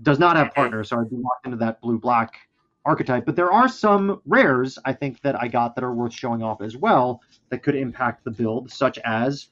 [0.00, 2.38] does not have partner, so I'd be locked into that blue black
[2.84, 3.24] archetype.
[3.24, 6.60] But there are some rares I think that I got that are worth showing off
[6.60, 9.48] as well that could impact the build, such as,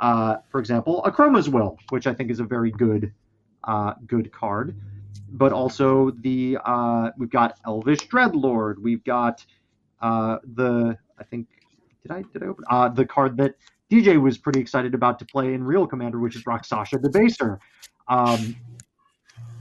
[0.00, 3.12] uh, for example, Akroma's Will, which I think is a very good
[3.64, 4.74] uh, good card.
[5.32, 9.44] But also the uh, we've got Elvish Dreadlord, we've got
[10.00, 11.46] uh, the I think
[12.02, 13.54] did I did I open uh, the card that
[13.90, 17.58] DJ was pretty excited about to play in Real Commander, which is Rakshasa Debaser.
[18.08, 18.56] Um,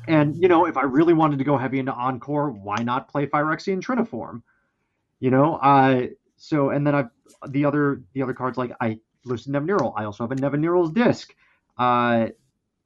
[0.09, 3.27] and you know, if I really wanted to go heavy into Encore, why not play
[3.27, 4.41] Phyrexian Triniform?
[5.19, 6.07] You know, uh,
[6.37, 7.09] so and then I've
[7.47, 9.93] the other the other cards like I listed Nevinyrral.
[9.95, 11.33] I also have a Nevinyrral's disc.
[11.77, 12.29] Uh,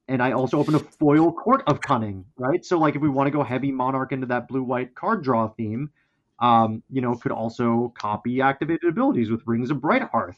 [0.09, 2.63] and I also open a foil Court of Cunning, right?
[2.65, 5.47] So like if we want to go heavy Monarch into that blue white card draw
[5.47, 5.91] theme,
[6.39, 10.35] um, you know, could also copy activated abilities with Rings of Brighthearth.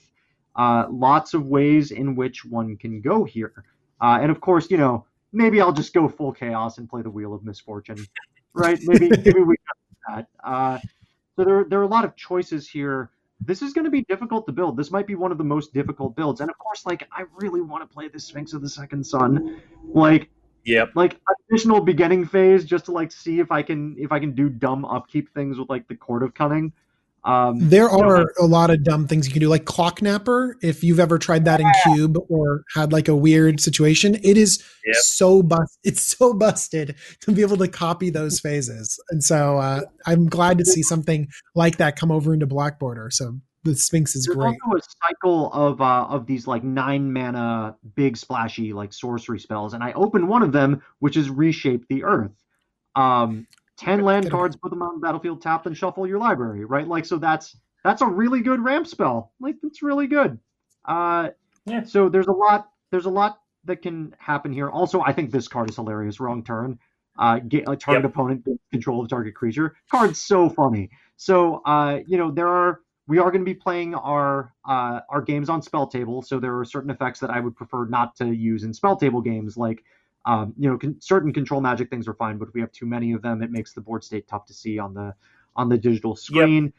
[0.55, 3.65] Uh, lots of ways in which one can go here,
[3.99, 5.05] uh, and of course, you know,
[5.35, 8.05] maybe I'll just go full chaos and play the Wheel of Misfortune,
[8.53, 8.79] right?
[8.83, 10.27] Maybe maybe we got that.
[10.43, 10.79] Uh,
[11.35, 13.11] so there there are a lot of choices here
[13.41, 14.77] this is going to be difficult to build.
[14.77, 16.41] This might be one of the most difficult builds.
[16.41, 19.61] And of course, like I really want to play the Sphinx of the Second Sun,
[19.93, 20.29] like
[20.63, 21.19] yep, like
[21.49, 24.85] additional beginning phase just to like see if I can if I can do dumb
[24.85, 26.71] upkeep things with like the Court of Cunning.
[27.25, 30.53] Um, there are a lot of dumb things you can do, like Clocknapper.
[30.61, 34.63] If you've ever tried that in Cube or had like a weird situation, it is
[34.85, 34.95] yep.
[34.99, 35.79] so bust.
[35.83, 38.99] It's so busted to be able to copy those phases.
[39.09, 43.09] And so uh, I'm glad to see something like that come over into Black Border.
[43.11, 44.55] So the Sphinx is There's great.
[44.63, 49.73] also a cycle of uh, of these like nine mana big splashy like sorcery spells,
[49.73, 52.31] and I open one of them, which is reshape the earth.
[52.95, 53.47] Um,
[53.77, 56.87] 10 land cards, put them on the battlefield, tap, then shuffle your library, right?
[56.87, 59.33] Like, so that's that's a really good ramp spell.
[59.39, 60.39] Like, it's really good.
[60.85, 61.29] Uh,
[61.65, 61.83] yeah.
[61.83, 62.69] So there's a lot.
[62.91, 64.69] There's a lot that can happen here.
[64.69, 66.19] Also, I think this card is hilarious.
[66.19, 66.79] Wrong turn.
[67.17, 68.11] Uh, get a target yep.
[68.11, 69.75] opponent control the target creature.
[69.89, 70.89] Card's so funny.
[71.17, 75.21] So, uh, you know, there are we are going to be playing our uh, our
[75.21, 76.21] games on spell table.
[76.21, 79.21] So there are certain effects that I would prefer not to use in spell table
[79.21, 79.83] games, like
[80.25, 82.85] um, you know, con- certain control magic things are fine, but if we have too
[82.85, 85.13] many of them, it makes the board state tough to see on the
[85.55, 86.65] on the digital screen.
[86.65, 86.73] Yep.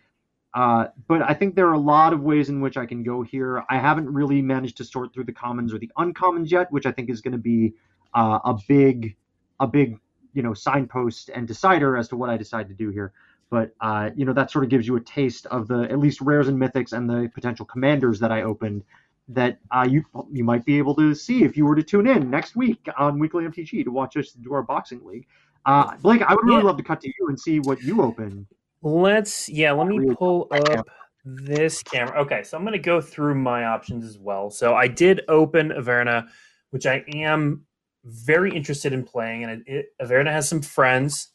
[0.55, 3.22] Uh, but I think there are a lot of ways in which I can go
[3.22, 3.62] here.
[3.68, 6.92] I haven't really managed to sort through the commons or the uncommons yet, which I
[6.92, 7.74] think is going to be
[8.14, 9.16] uh, a big,
[9.61, 9.99] a big,
[10.32, 13.12] you know, signpost and decider as to what I decide to do here.
[13.51, 16.20] But uh, you know, that sort of gives you a taste of the at least
[16.20, 18.82] rares and mythics and the potential commanders that I opened
[19.29, 22.31] that uh, you you might be able to see if you were to tune in
[22.31, 25.27] next week on Weekly MTG to watch us do our boxing league.
[25.64, 26.66] Uh, Blake, I would really yeah.
[26.66, 28.47] love to cut to you and see what you open.
[28.83, 30.87] Let's yeah, let me pull up
[31.24, 32.20] this camera.
[32.20, 34.49] Okay, so I'm going to go through my options as well.
[34.49, 36.29] So I did open Averna,
[36.70, 37.64] which I am
[38.05, 41.29] very interested in playing, and it, it, Averna has some friends.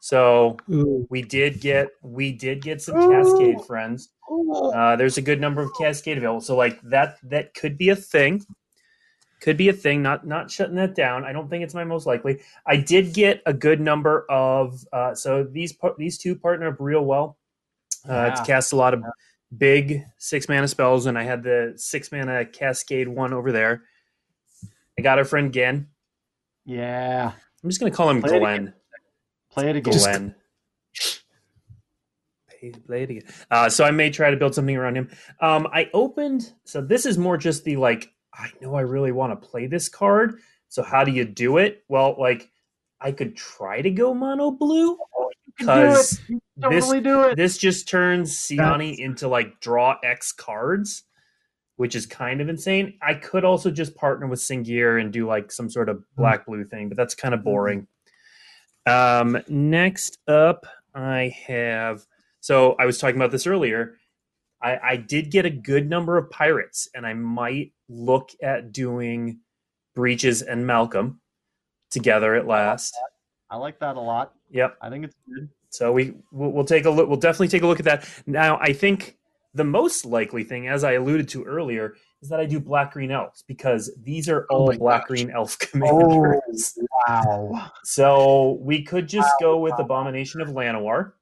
[0.00, 1.06] So Ooh.
[1.10, 3.10] we did get we did get some Ooh.
[3.10, 4.10] Cascade friends.
[4.28, 7.96] Uh, there's a good number of Cascade available, so like that that could be a
[7.96, 8.44] thing.
[9.40, 10.02] Could be a thing.
[10.02, 11.24] Not not shutting that down.
[11.24, 12.40] I don't think it's my most likely.
[12.66, 17.04] I did get a good number of uh, so these these two partner up real
[17.04, 17.36] well
[18.08, 18.34] uh, yeah.
[18.34, 19.02] to cast a lot of
[19.56, 23.82] big six mana spells, and I had the six mana Cascade one over there.
[24.98, 25.88] I got our friend Ghen.
[26.64, 27.32] Yeah,
[27.62, 28.72] I'm just gonna call him Play Glenn.
[29.56, 29.98] It Play it again.
[29.98, 30.34] Glenn
[32.86, 33.24] play it again.
[33.50, 35.10] Uh, so I may try to build something around him.
[35.40, 36.52] Um, I opened.
[36.64, 38.12] So this is more just the like.
[38.34, 40.40] I know I really want to play this card.
[40.68, 41.84] So how do you do it?
[41.88, 42.50] Well, like
[43.00, 44.98] I could try to go mono blue
[45.56, 46.20] because
[46.60, 51.04] totally this this just turns Siani into like draw X cards,
[51.76, 52.98] which is kind of insane.
[53.00, 56.22] I could also just partner with Sengir and do like some sort of hmm.
[56.22, 57.50] black blue thing, but that's kind of mm-hmm.
[57.50, 57.86] boring.
[58.86, 62.06] Um, next up, I have
[62.40, 63.96] so I was talking about this earlier.
[64.62, 69.40] I, I did get a good number of pirates, and I might look at doing
[69.96, 71.20] Breeches and Malcolm
[71.90, 72.96] together at last.
[73.50, 74.32] I like that a lot.
[74.50, 75.48] Yep, I think it's good.
[75.70, 77.08] So we we'll, we'll take a look.
[77.08, 78.08] We'll definitely take a look at that.
[78.26, 79.16] Now, I think
[79.54, 81.94] the most likely thing, as I alluded to earlier,
[82.26, 85.08] is that I do black green elves because these are oh all oh black gosh.
[85.08, 86.76] green elf commanders.
[87.08, 87.70] Oh, wow.
[87.84, 89.84] So we could just wow, go with wow.
[89.84, 91.12] Abomination of Llanowar.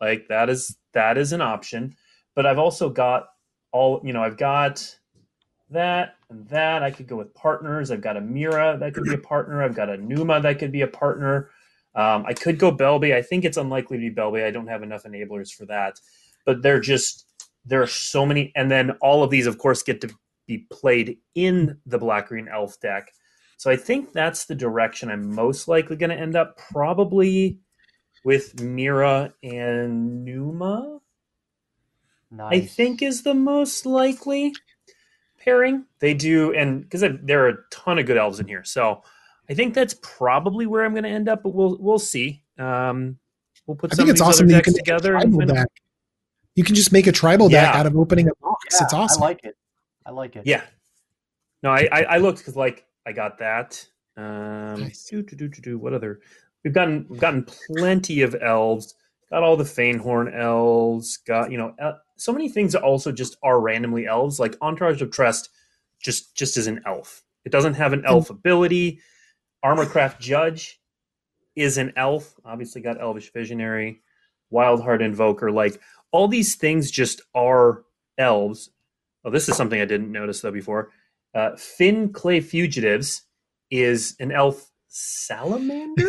[0.00, 1.94] Like that is that is an option.
[2.34, 3.28] But I've also got
[3.70, 4.98] all you know, I've got
[5.70, 6.82] that and that.
[6.82, 7.92] I could go with partners.
[7.92, 9.62] I've got a Miara that could be a partner.
[9.62, 11.50] I've got a Numa that could be a partner.
[11.94, 13.14] Um, I could go Belbe.
[13.14, 14.44] I think it's unlikely to be Belbe.
[14.44, 16.00] I don't have enough enablers for that.
[16.44, 17.26] But they're just
[17.64, 20.10] there are so many, and then all of these, of course, get to
[20.48, 23.12] be played in the black green elf deck.
[23.58, 26.58] So I think that's the direction I'm most likely going to end up.
[26.72, 27.58] Probably
[28.24, 30.98] with Miara and Numa.
[32.30, 32.52] Nice.
[32.52, 34.52] I think is the most likely
[35.40, 35.84] pairing.
[36.00, 39.02] They do, and because there are a ton of good elves in here, so
[39.48, 41.42] I think that's probably where I'm going to end up.
[41.42, 42.42] But we'll we'll see.
[42.58, 43.18] Um,
[43.66, 45.14] we'll put I some think of it's these awesome other you decks can together.
[45.14, 45.68] and tribal find- deck.
[46.54, 47.78] You can just make a tribal deck Yeah.
[47.80, 48.66] out of opening a box.
[48.72, 49.22] Yeah, it's awesome.
[49.22, 49.56] I like it.
[50.08, 50.46] I like it.
[50.46, 50.62] Yeah.
[51.62, 53.86] No, I I, I looked because like I got that.
[54.16, 55.04] Um, Nice.
[55.04, 55.78] do, do, do, do, do.
[55.78, 56.20] What other?
[56.64, 57.44] We've gotten we've gotten
[57.76, 58.94] plenty of elves.
[59.30, 61.18] Got all the Fyndhorn elves.
[61.18, 64.40] Got you know el- so many things that also just are randomly elves.
[64.40, 65.50] Like Entourage of Trust,
[66.00, 67.22] just just is an elf.
[67.44, 69.00] It doesn't have an elf ability.
[69.64, 70.80] Armorcraft Judge
[71.54, 72.34] is an elf.
[72.46, 74.00] Obviously got Elvish Visionary,
[74.52, 75.50] Wildheart Invoker.
[75.50, 75.80] Like
[76.12, 77.84] all these things just are
[78.16, 78.70] elves.
[79.28, 80.90] Oh, this is something I didn't notice though before.
[81.34, 83.26] Uh, Fin-Clade Fugitives
[83.70, 86.08] is an elf salamander.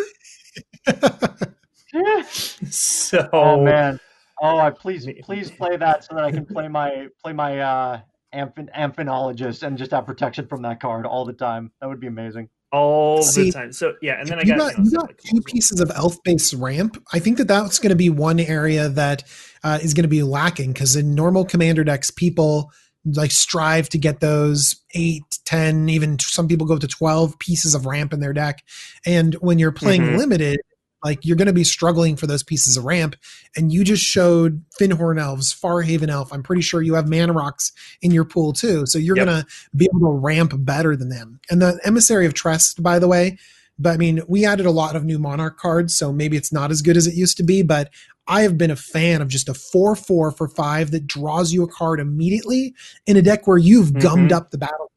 [2.70, 4.00] so Oh man.
[4.42, 8.00] Oh, I please please play that so that I can play my play my uh
[8.34, 11.74] amphin amphinologist and just have protection from that card all the time.
[11.82, 12.48] That would be amazing.
[12.72, 13.74] all See, the time.
[13.74, 15.82] So yeah, and then I you got, got, you know, you got like two pieces
[15.82, 17.04] of elf based ramp.
[17.12, 19.26] I think that that's going to be one area that
[19.62, 22.72] uh, is going to be lacking because in normal commander decks, people
[23.06, 27.86] like strive to get those eight, 10, even some people go to 12 pieces of
[27.86, 28.64] ramp in their deck.
[29.06, 30.18] And when you're playing Mhm.
[30.18, 30.60] limited,
[31.04, 33.16] like you're going to be struggling for those pieces of ramp.
[33.56, 36.34] And you just showed Fyndhorn Elves, Farhaven Elf.
[36.34, 37.72] I'm pretty sure you have Mana Rocks
[38.02, 38.86] in your pool too.
[38.86, 39.26] So you're Yep.
[39.26, 41.40] going to be able to ramp better than them.
[41.50, 43.38] And the Emissary of Trust, by the way,
[43.80, 46.70] but I mean, we added a lot of new Monarch cards, so maybe it's not
[46.70, 47.64] as good as it used to be.
[47.64, 47.90] But
[48.28, 51.64] I have been a fan of just a 4 4 for 5 that draws you
[51.64, 52.76] a card immediately
[53.08, 54.36] in a deck where you've gummed Mhm.
[54.36, 54.90] up the battlefield.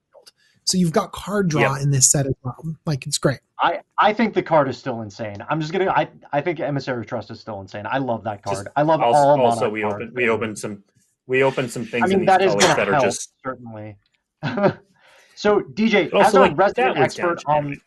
[0.64, 2.76] So you've got card draw in this set as well.
[2.86, 3.40] Like, it's great.
[3.60, 5.36] I, I think the card is still insane.
[5.48, 7.86] I'm just gonna I, I think Emissary Trust is still insane.
[7.88, 8.56] I love that card.
[8.56, 9.94] Just I love also, all also we cards.
[9.96, 10.82] opened we opened some
[11.28, 13.04] we opened some things I mean in that these is colors gonna that are help
[13.04, 13.96] just certainly.
[15.36, 17.72] so DJ, also, as a like, resident expert damaging.
[17.74, 17.80] on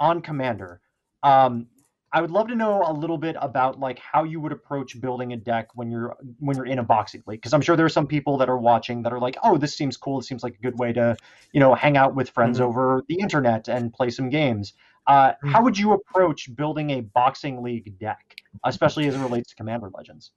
[0.00, 0.80] on Commander,
[1.22, 1.66] um,
[2.12, 5.32] I would love to know a little bit about like how you would approach building
[5.32, 7.40] a deck when you're when you're in a boxing league.
[7.40, 9.76] Because I'm sure there are some people that are watching that are like, oh, this
[9.76, 10.18] seems cool.
[10.20, 11.16] This seems like a good way to
[11.52, 12.66] you know hang out with friends Mhm.
[12.66, 14.74] over the internet and play some games.
[15.08, 15.50] Uh, Mhm.
[15.50, 19.90] How would you approach building a boxing league deck, especially as it relates to Commander
[19.92, 20.30] Legends?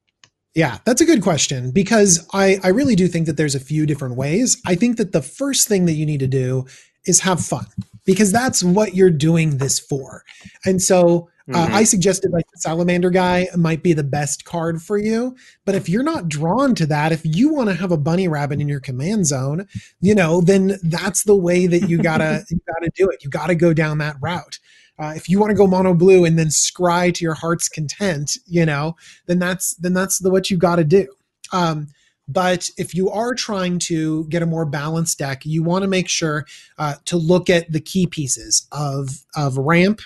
[0.56, 3.86] Yeah, that's a good question because I, I really do think that there's a few
[3.86, 4.60] different ways.
[4.66, 6.66] I think that the first thing that you need to do
[7.06, 7.68] is have fun
[8.08, 10.24] because that's what you're doing this for.
[10.66, 11.72] And so uh, Mhm.
[11.72, 15.34] I suggested like the salamander guy might be the best card for you.
[15.64, 18.60] But if you're not drawn to that, if you want to have a bunny rabbit
[18.60, 19.66] in your command zone,
[20.02, 23.24] you know, then that's the way that you gotta you gotta do it.
[23.24, 24.60] You gotta go down that route.
[25.00, 28.36] Uh, if you want to go mono blue and then scry to your heart's content,
[28.46, 28.96] you know,
[29.28, 31.08] then that's then that's the what you got to do.
[31.54, 31.88] Um,
[32.28, 36.10] but if you are trying to get a more balanced deck, you want to make
[36.10, 36.46] sure
[36.78, 40.02] uh, to look at the key pieces of of ramp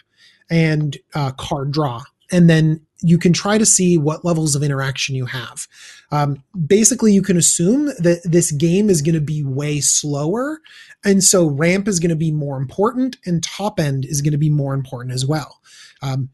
[0.49, 5.15] and uh, card draw, and then you can try to see what levels of interaction
[5.15, 5.67] you have.
[6.11, 10.59] Um, basically, you can assume that this game is going to be way slower,
[11.03, 14.37] and so ramp is going to be more important, and top end is going to
[14.37, 15.59] be more important as well.
[16.03, 16.29] Um,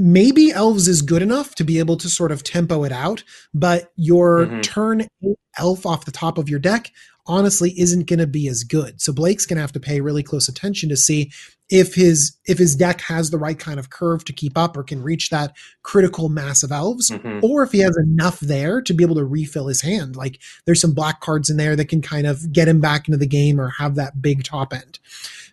[0.00, 3.22] maybe elves is good enough to be able to sort of tempo it out,
[3.52, 4.62] but your Mhm.
[4.62, 5.06] turn
[5.58, 6.90] elf off the top of your deck
[7.26, 9.00] honestly isn't going to be as good.
[9.00, 11.30] So Blake's going to have to pay really close attention to see
[11.68, 14.82] if his if his deck has the right kind of curve to keep up or
[14.82, 17.40] can reach that critical mass of elves Mhm.
[17.42, 20.16] or if he has enough there to be able to refill his hand.
[20.16, 23.18] Like there's some black cards in there that can kind of get him back into
[23.18, 24.98] the game or have that big top end.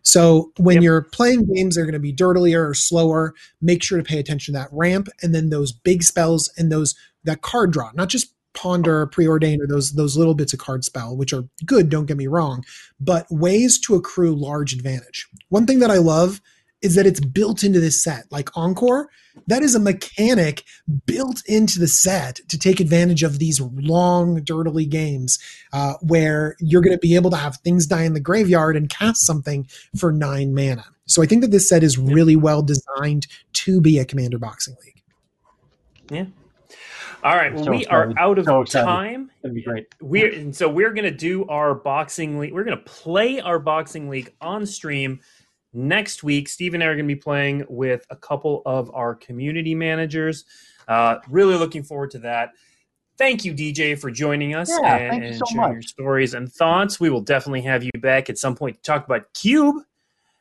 [0.07, 0.83] So when Yep.
[0.83, 4.19] you're playing games that are going to be dirtier or slower, make sure to pay
[4.19, 6.95] attention to that ramp and then those big spells and those
[7.25, 11.17] that card draw, not just ponder, preordain, or those those little bits of card spell,
[11.17, 12.63] which are good, don't get me wrong,
[13.01, 15.27] but ways to accrue large advantage.
[15.49, 16.39] One thing that I love
[16.81, 18.25] is that it's built into this set.
[18.31, 19.09] Like Encore,
[19.47, 20.63] that is a mechanic
[21.05, 25.39] built into the set to take advantage of these long, dirtily games
[25.73, 28.89] uh, where you're going to be able to have things die in the graveyard and
[28.89, 29.67] cast something
[29.97, 30.85] for nine mana.
[31.05, 34.75] So I think that this set is really well designed to be a Commander Boxing
[34.83, 35.03] League.
[36.11, 36.25] Yeah.
[37.23, 37.53] All right.
[37.53, 39.31] Well, So we are out of So time.
[39.41, 39.87] That'd be great.
[39.99, 42.53] We're and so we're gonna do our boxing league.
[42.53, 45.19] We're gonna play our boxing league on stream
[45.77, 46.49] next week.
[46.49, 50.43] Steve and I are gonna be playing with a couple of our community managers.
[50.87, 52.51] Uh, really looking forward to that.
[53.17, 55.73] Thank you, DJ, for joining us Yeah, and, and so sharing much.
[55.73, 56.99] your stories and thoughts.
[56.99, 59.75] We will definitely have you back at some point to talk about Cube.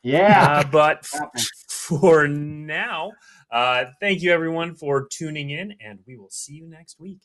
[0.03, 0.59] Yeah.
[0.59, 3.11] Uh, but f- for now,
[3.49, 7.19] Uh, thank you, everyone, for tuning in, and we will see you next week.